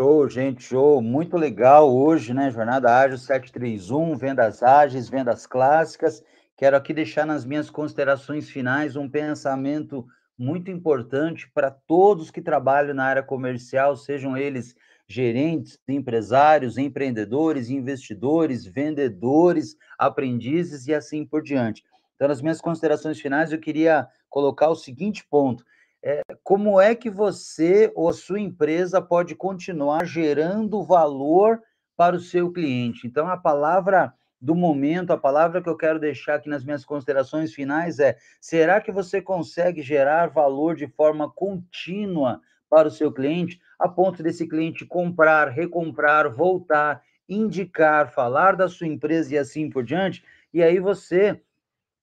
[0.00, 1.02] Show, gente, show.
[1.02, 2.50] Muito legal hoje, né?
[2.50, 6.24] Jornada Ágil 731, vendas ágeis, vendas clássicas.
[6.56, 10.06] Quero aqui deixar nas minhas considerações finais um pensamento
[10.38, 14.74] muito importante para todos que trabalham na área comercial, sejam eles
[15.06, 21.84] gerentes, empresários, empreendedores, investidores, vendedores, aprendizes e assim por diante.
[22.14, 25.64] Então, nas minhas considerações finais, eu queria colocar o seguinte ponto:
[26.02, 31.60] é, como é que você ou a sua empresa pode continuar gerando valor
[31.96, 33.06] para o seu cliente?
[33.06, 37.52] Então, a palavra do momento, a palavra que eu quero deixar aqui nas minhas considerações
[37.52, 43.60] finais é: será que você consegue gerar valor de forma contínua para o seu cliente?
[43.80, 49.82] a ponto desse cliente comprar, recomprar, voltar, indicar, falar da sua empresa e assim por
[49.82, 50.22] diante.
[50.52, 51.40] E aí você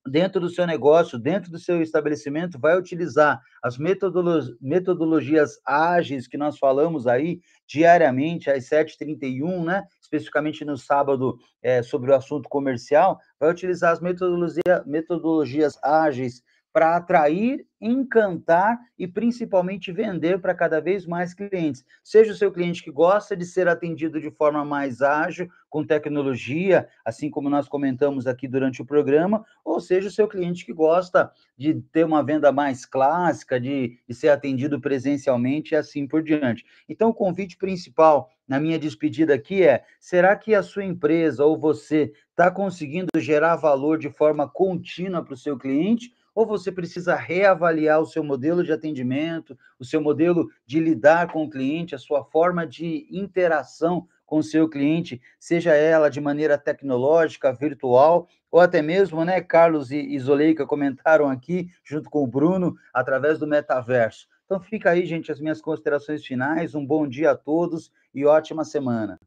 [0.10, 6.58] dentro do seu negócio, dentro do seu estabelecimento, vai utilizar as metodologias ágeis que nós
[6.58, 9.84] falamos aí diariamente, às 7h31, né?
[10.02, 16.42] especificamente no sábado, é, sobre o assunto comercial, vai utilizar as metodologia, metodologias ágeis
[16.78, 21.84] para atrair, encantar e principalmente vender para cada vez mais clientes.
[22.04, 26.88] Seja o seu cliente que gosta de ser atendido de forma mais ágil, com tecnologia,
[27.04, 31.32] assim como nós comentamos aqui durante o programa, ou seja o seu cliente que gosta
[31.58, 36.64] de ter uma venda mais clássica, de, de ser atendido presencialmente e assim por diante.
[36.88, 41.58] Então, o convite principal na minha despedida aqui é: será que a sua empresa ou
[41.58, 46.16] você está conseguindo gerar valor de forma contínua para o seu cliente?
[46.38, 51.44] Ou você precisa reavaliar o seu modelo de atendimento, o seu modelo de lidar com
[51.44, 56.56] o cliente, a sua forma de interação com o seu cliente, seja ela de maneira
[56.56, 62.76] tecnológica, virtual, ou até mesmo, né, Carlos e Zoleika comentaram aqui, junto com o Bruno,
[62.94, 64.28] através do metaverso.
[64.46, 66.76] Então fica aí, gente, as minhas considerações finais.
[66.76, 69.20] Um bom dia a todos e ótima semana.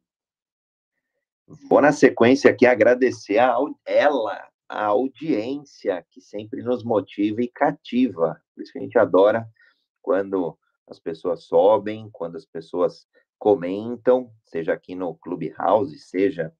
[1.68, 8.40] Vou na sequência aqui agradecer a ela, a audiência que sempre nos motiva e cativa.
[8.54, 9.44] Por isso que a gente adora
[10.00, 10.56] quando
[10.88, 13.04] as pessoas sobem, quando as pessoas
[13.36, 16.54] comentam, seja aqui no Clubhouse, seja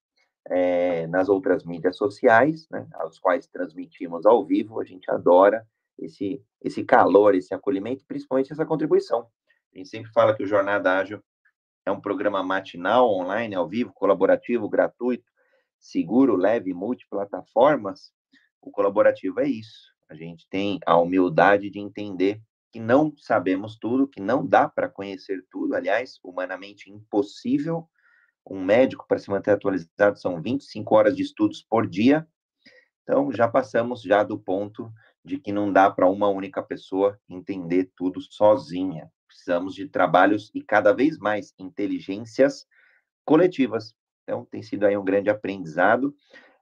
[0.48, 5.64] é, nas outras mídias sociais, né, aos quais transmitimos ao vivo, a gente adora
[5.96, 9.28] esse, esse calor, esse acolhimento, principalmente essa contribuição.
[9.72, 11.22] A gente sempre fala que o Jornada Ágil
[11.86, 15.29] é um programa matinal, online, ao vivo, colaborativo, gratuito,
[15.80, 18.12] seguro, leve, multiplataformas,
[18.60, 19.90] o colaborativo é isso.
[20.08, 24.88] A gente tem a humildade de entender que não sabemos tudo, que não dá para
[24.88, 27.88] conhecer tudo, aliás, humanamente impossível.
[28.48, 32.26] Um médico, para se manter atualizado, são 25 horas de estudos por dia.
[33.02, 34.92] Então, já passamos já do ponto
[35.24, 39.10] de que não dá para uma única pessoa entender tudo sozinha.
[39.26, 42.66] Precisamos de trabalhos e cada vez mais inteligências
[43.24, 46.14] coletivas então, tem sido aí um grande aprendizado.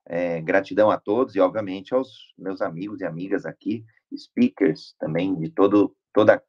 [0.04, 3.84] É, gratidão a todos e, obviamente, aos meus amigos e amigas aqui,
[4.16, 6.42] speakers também de todo, toda,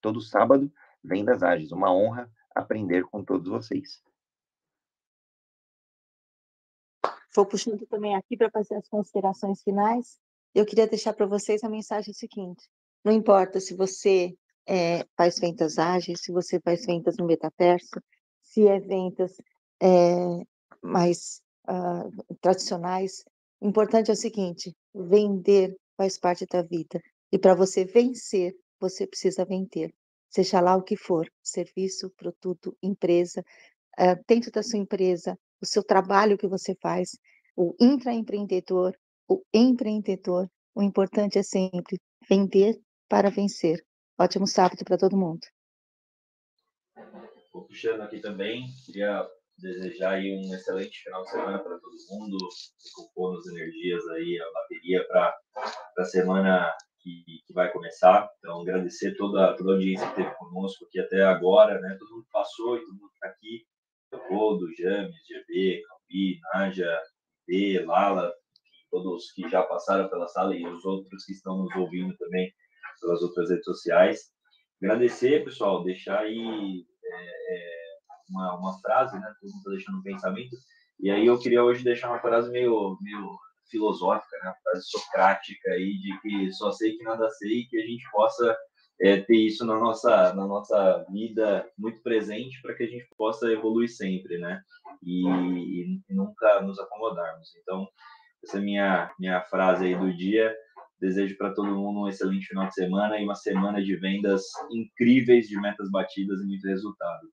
[0.00, 0.72] todo sábado,
[1.04, 1.72] Vendas Ágeis.
[1.72, 4.02] Uma honra aprender com todos vocês.
[7.34, 10.18] Vou puxando também aqui para fazer as considerações finais.
[10.54, 12.68] Eu queria deixar para vocês a mensagem seguinte:
[13.04, 14.34] não importa se você
[14.66, 18.02] é, faz vendas ágeis, se você faz vendas no metaverso,
[18.42, 19.36] se é vendas
[19.82, 20.46] é,
[20.82, 23.24] mais uh, tradicionais.
[23.60, 27.00] Importante é o seguinte: vender faz parte da vida.
[27.30, 29.94] E para você vencer, você precisa vender.
[30.28, 33.44] Seja lá o que for, serviço, produto, empresa,
[34.00, 37.16] uh, dentro da sua empresa, o seu trabalho que você faz,
[37.56, 38.96] o intraempreendedor,
[39.28, 43.84] o empreendedor, o importante é sempre vender para vencer.
[44.18, 45.46] Ótimo sábado para todo mundo.
[47.52, 49.28] Vou puxando aqui também, queria
[49.62, 52.36] desejar aí um excelente final de semana para todo mundo,
[52.98, 55.38] recuperando as energias aí, a bateria para
[55.98, 58.28] a semana que, que, vai começar.
[58.38, 61.96] Então, agradecer toda, toda a audiência que teve conosco aqui até agora, né?
[61.98, 63.64] Todo mundo passou e todo mundo está aqui.
[64.12, 67.02] Leopoldo, James, GB, Calbi, Naja,
[67.46, 68.32] B, Lala,
[68.90, 72.52] todos que já passaram pela sala e os outros que estão nos ouvindo também
[73.00, 74.20] pelas outras redes sociais.
[74.82, 77.81] Agradecer, pessoal, deixar aí é, é,
[78.32, 79.32] uma, uma frase, né?
[79.40, 80.56] Todo mundo está deixando um pensamento.
[81.00, 83.36] E aí eu queria hoje deixar uma frase meio, meio
[83.70, 84.50] filosófica, né?
[84.50, 88.56] Uma frase socrática aí de que só sei que nada sei que a gente possa
[89.00, 93.50] é, ter isso na nossa, na nossa vida muito presente para que a gente possa
[93.50, 94.62] evoluir sempre, né?
[95.02, 97.50] E, e, nunca nos acomodarmos.
[97.60, 97.88] Então,
[98.44, 100.54] essa é minha, minha frase aí do dia.
[101.00, 105.48] Desejo para todo mundo um excelente final de semana e uma semana de vendas incríveis,
[105.48, 107.28] de metas batidas e muito resultado.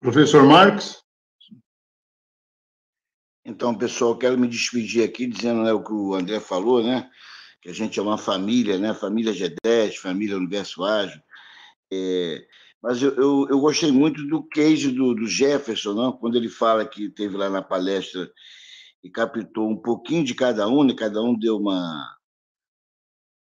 [0.00, 1.02] Professor Marcos?
[3.44, 7.10] Então, pessoal, quero me despedir aqui dizendo né, o que o André falou, né?
[7.60, 8.94] Que a gente é uma família, né?
[8.94, 11.20] Família G10, família Universo Ágil.
[11.92, 12.46] É,
[12.80, 16.12] mas eu, eu, eu, gostei muito do case do, do Jefferson, não?
[16.12, 18.30] quando ele fala que teve lá na palestra
[19.02, 20.94] e captou um pouquinho de cada um, e né?
[20.94, 22.16] cada um deu uma,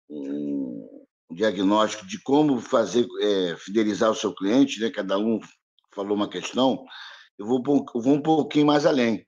[0.09, 4.89] um diagnóstico de como fazer é, fidelizar o seu cliente, né?
[4.89, 5.39] cada um
[5.97, 6.85] falou uma questão.
[7.37, 7.61] Eu vou,
[7.93, 9.27] eu vou um pouquinho mais além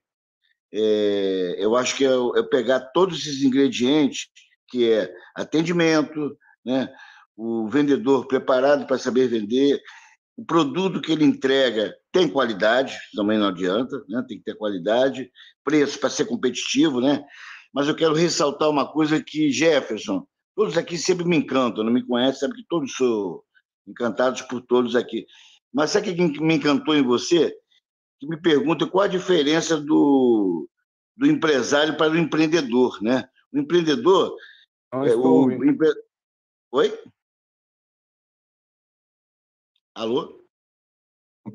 [0.72, 4.28] é, eu acho que é, é, pegar todos esses ingredientes,
[4.68, 6.88] que é atendimento, né?
[7.36, 9.80] o vendedor preparado para saber vender,
[10.36, 14.24] o produto que ele entrega tem qualidade, também não adianta, né?
[14.28, 15.30] tem que ter qualidade,
[15.64, 17.22] preço para ser competitivo, né?
[17.72, 20.26] Mas eu quero ressaltar uma coisa que, Jefferson,
[20.56, 23.44] todos aqui sempre me encantam, não me conhecem, sabe que todos sou
[23.86, 25.26] encantados por todos aqui.
[25.72, 27.56] Mas sabe o que me encantou em você?
[28.20, 30.68] que me pergunta qual a diferença do,
[31.16, 33.28] do empresário para o empreendedor, né?
[33.50, 34.36] O empreendedor...
[34.92, 35.88] Não é, o, empre...
[36.72, 37.02] Oi?
[39.94, 40.44] Alô?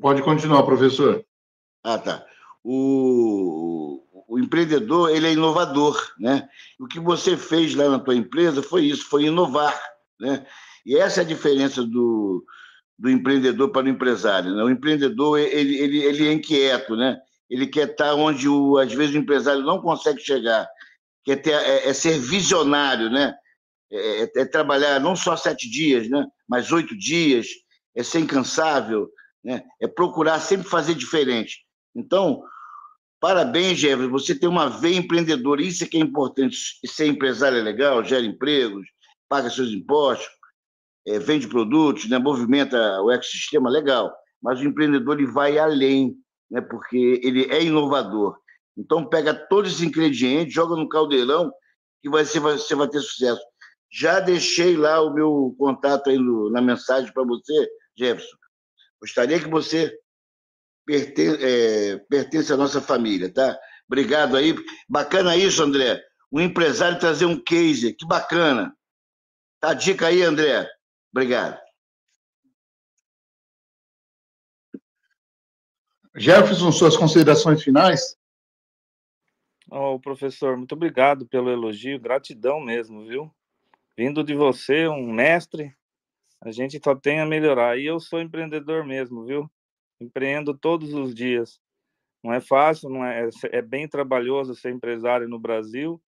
[0.00, 1.24] Pode continuar, professor.
[1.84, 2.26] Ah, tá.
[2.64, 6.48] O, o empreendedor, ele é inovador, né?
[6.80, 9.80] O que você fez lá na tua empresa foi isso, foi inovar,
[10.18, 10.44] né?
[10.84, 12.44] E essa é a diferença do,
[12.98, 14.54] do empreendedor para o empresário.
[14.54, 14.62] Né?
[14.62, 17.18] O empreendedor ele, ele, ele é inquieto, né?
[17.48, 20.66] ele quer estar onde, o, às vezes, o empresário não consegue chegar,
[21.24, 23.34] quer ter, é, é ser visionário, né?
[23.90, 26.26] É, é, é, trabalhar não só sete dias, né?
[26.48, 27.46] mas oito dias,
[27.94, 29.08] é ser incansável,
[29.44, 29.62] né?
[29.80, 31.64] é procurar sempre fazer diferente.
[31.94, 32.42] Então,
[33.20, 36.56] parabéns, Jefferson, você tem uma veia empreendedora, isso é que é importante.
[36.84, 38.88] Ser empresário é legal, gera empregos,
[39.28, 40.26] paga seus impostos,
[41.06, 44.12] é, vende produtos, né, movimenta o ecossistema, legal.
[44.42, 46.16] Mas o empreendedor ele vai além,
[46.50, 48.36] né, porque ele é inovador.
[48.76, 51.50] Então, pega todos esses ingredientes, joga no caldeirão,
[52.02, 53.40] que vai ser, você vai ter sucesso.
[53.90, 58.36] Já deixei lá o meu contato aí no, na mensagem para você, Jefferson.
[59.00, 59.96] Gostaria que você
[60.84, 63.58] pertence, é, pertence à nossa família, tá?
[63.88, 64.54] Obrigado aí.
[64.88, 66.02] Bacana isso, André.
[66.30, 68.74] Um empresário trazer um case, que bacana.
[69.60, 70.68] Tá a dica aí, André.
[71.16, 71.58] Obrigado.
[76.14, 78.18] Jefferson, suas considerações finais?
[79.70, 83.34] Oh, professor, muito obrigado pelo elogio, gratidão mesmo, viu?
[83.96, 85.74] Vindo de você, um mestre,
[86.38, 87.78] a gente só tem a melhorar.
[87.78, 89.50] E eu sou empreendedor mesmo, viu?
[89.98, 91.58] Empreendo todos os dias.
[92.22, 95.98] Não é fácil, não é, é bem trabalhoso ser empresário no Brasil,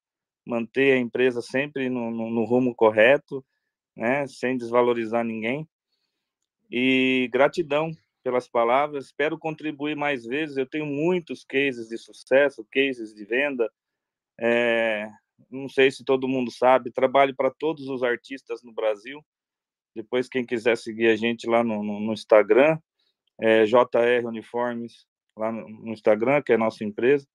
[0.47, 3.43] manter a empresa sempre no, no, no rumo correto,
[3.99, 5.69] né, sem desvalorizar ninguém.
[6.70, 7.91] E gratidão
[8.23, 9.07] pelas palavras.
[9.07, 10.57] Espero contribuir mais vezes.
[10.57, 13.69] Eu tenho muitos cases de sucesso, cases de venda.
[14.41, 15.11] É,
[15.51, 19.20] não sei se todo mundo sabe, trabalho para todos os artistas no Brasil.
[19.97, 22.79] Depois, quem quiser seguir a gente lá no, no, no Instagram,
[23.41, 25.07] é JR Uniformes,
[25.37, 27.27] lá no, no Instagram, que é a nossa empresa.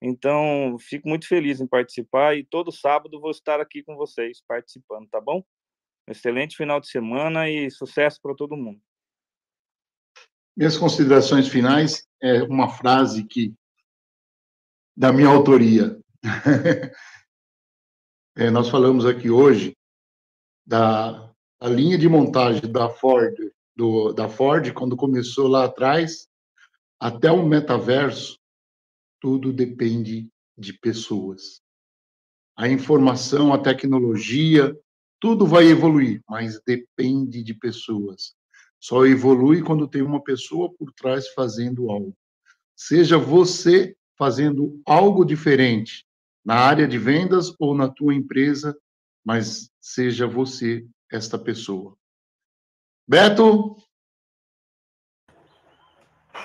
[0.00, 5.08] Então, fico muito feliz em participar e todo sábado vou estar aqui com vocês participando,
[5.08, 5.44] tá bom?
[6.10, 8.80] Excelente final de semana e sucesso para todo mundo.
[10.56, 13.54] Minhas considerações finais é uma frase que
[14.96, 15.96] da minha autoria.
[18.36, 19.76] é, nós falamos aqui hoje
[20.66, 21.28] da
[21.60, 23.34] a linha de montagem da Ford,
[23.74, 26.28] do, da Ford, quando começou lá atrás,
[27.00, 28.38] até o metaverso,
[29.20, 31.60] tudo depende de pessoas.
[32.56, 34.76] A informação, a tecnologia,
[35.20, 38.34] tudo vai evoluir, mas depende de pessoas.
[38.80, 42.16] Só evolui quando tem uma pessoa por trás fazendo algo.
[42.76, 46.06] Seja você fazendo algo diferente
[46.44, 48.76] na área de vendas ou na tua empresa,
[49.24, 51.96] mas seja você esta pessoa.
[53.06, 53.76] Beto?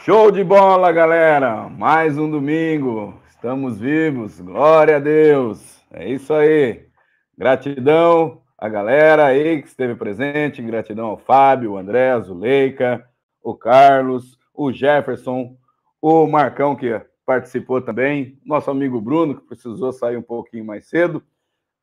[0.04, 1.70] Show de bola, galera!
[1.70, 3.22] Mais um domingo.
[3.30, 4.40] Estamos vivos.
[4.40, 5.82] Glória a Deus.
[5.91, 6.90] É isso aí.
[7.38, 10.61] Gratidão a galera aí que esteve presente.
[10.61, 13.06] Gratidão ao Fábio, o André, a Zuleika,
[13.44, 15.57] o Carlos, o Jefferson,
[16.02, 21.22] o Marcão, que participou também, nosso amigo Bruno, que precisou sair um pouquinho mais cedo.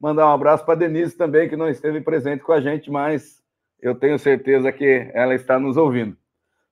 [0.01, 3.43] Mandar um abraço para Denise também, que não esteve presente com a gente, mas
[3.79, 6.17] eu tenho certeza que ela está nos ouvindo.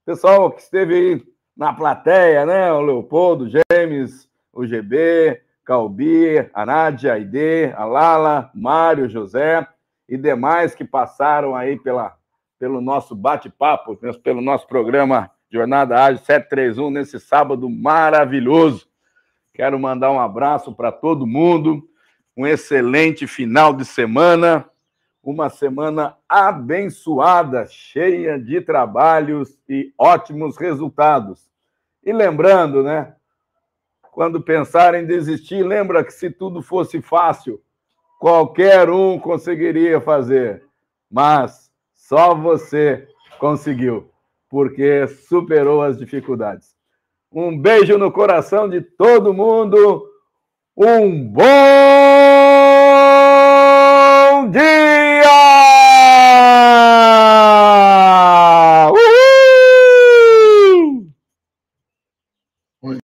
[0.06, 1.22] Pessoal que esteve aí
[1.55, 2.72] na plateia, né?
[2.72, 9.68] O Leopoldo, James, o GB, Calbi, a Nádia, a Aide, a Lala, Mário, José
[10.09, 12.16] e demais que passaram aí pela,
[12.59, 18.86] pelo nosso bate-papo, pelo nosso programa Jornada Ágil 731, nesse sábado maravilhoso.
[19.52, 21.89] Quero mandar um abraço para todo mundo,
[22.36, 24.68] um excelente final de semana,
[25.22, 31.51] uma semana abençoada, cheia de trabalhos e ótimos resultados.
[32.05, 33.14] E lembrando, né?
[34.12, 37.60] Quando pensar em desistir, lembra que se tudo fosse fácil,
[38.19, 40.62] qualquer um conseguiria fazer,
[41.11, 43.07] mas só você
[43.39, 44.11] conseguiu,
[44.49, 46.74] porque superou as dificuldades.
[47.32, 50.07] Um beijo no coração de todo mundo.
[50.77, 51.45] Um bom
[54.51, 54.99] dia!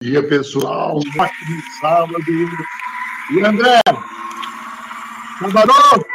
[0.07, 0.95] dia, pessoal.
[0.97, 2.23] Um ótimo sábado.
[3.31, 3.81] E André,
[5.37, 6.05] sábado!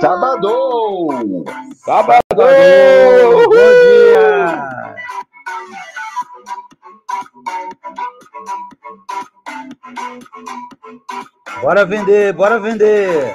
[0.00, 1.44] Sábado!
[1.84, 2.22] Sábado!
[2.34, 4.64] Bom dia!
[11.60, 13.34] Bora vender, bora vender!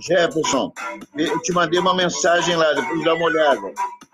[0.00, 0.72] Jefferson,
[1.16, 3.72] eu te mandei uma mensagem lá, depois dá uma olhada.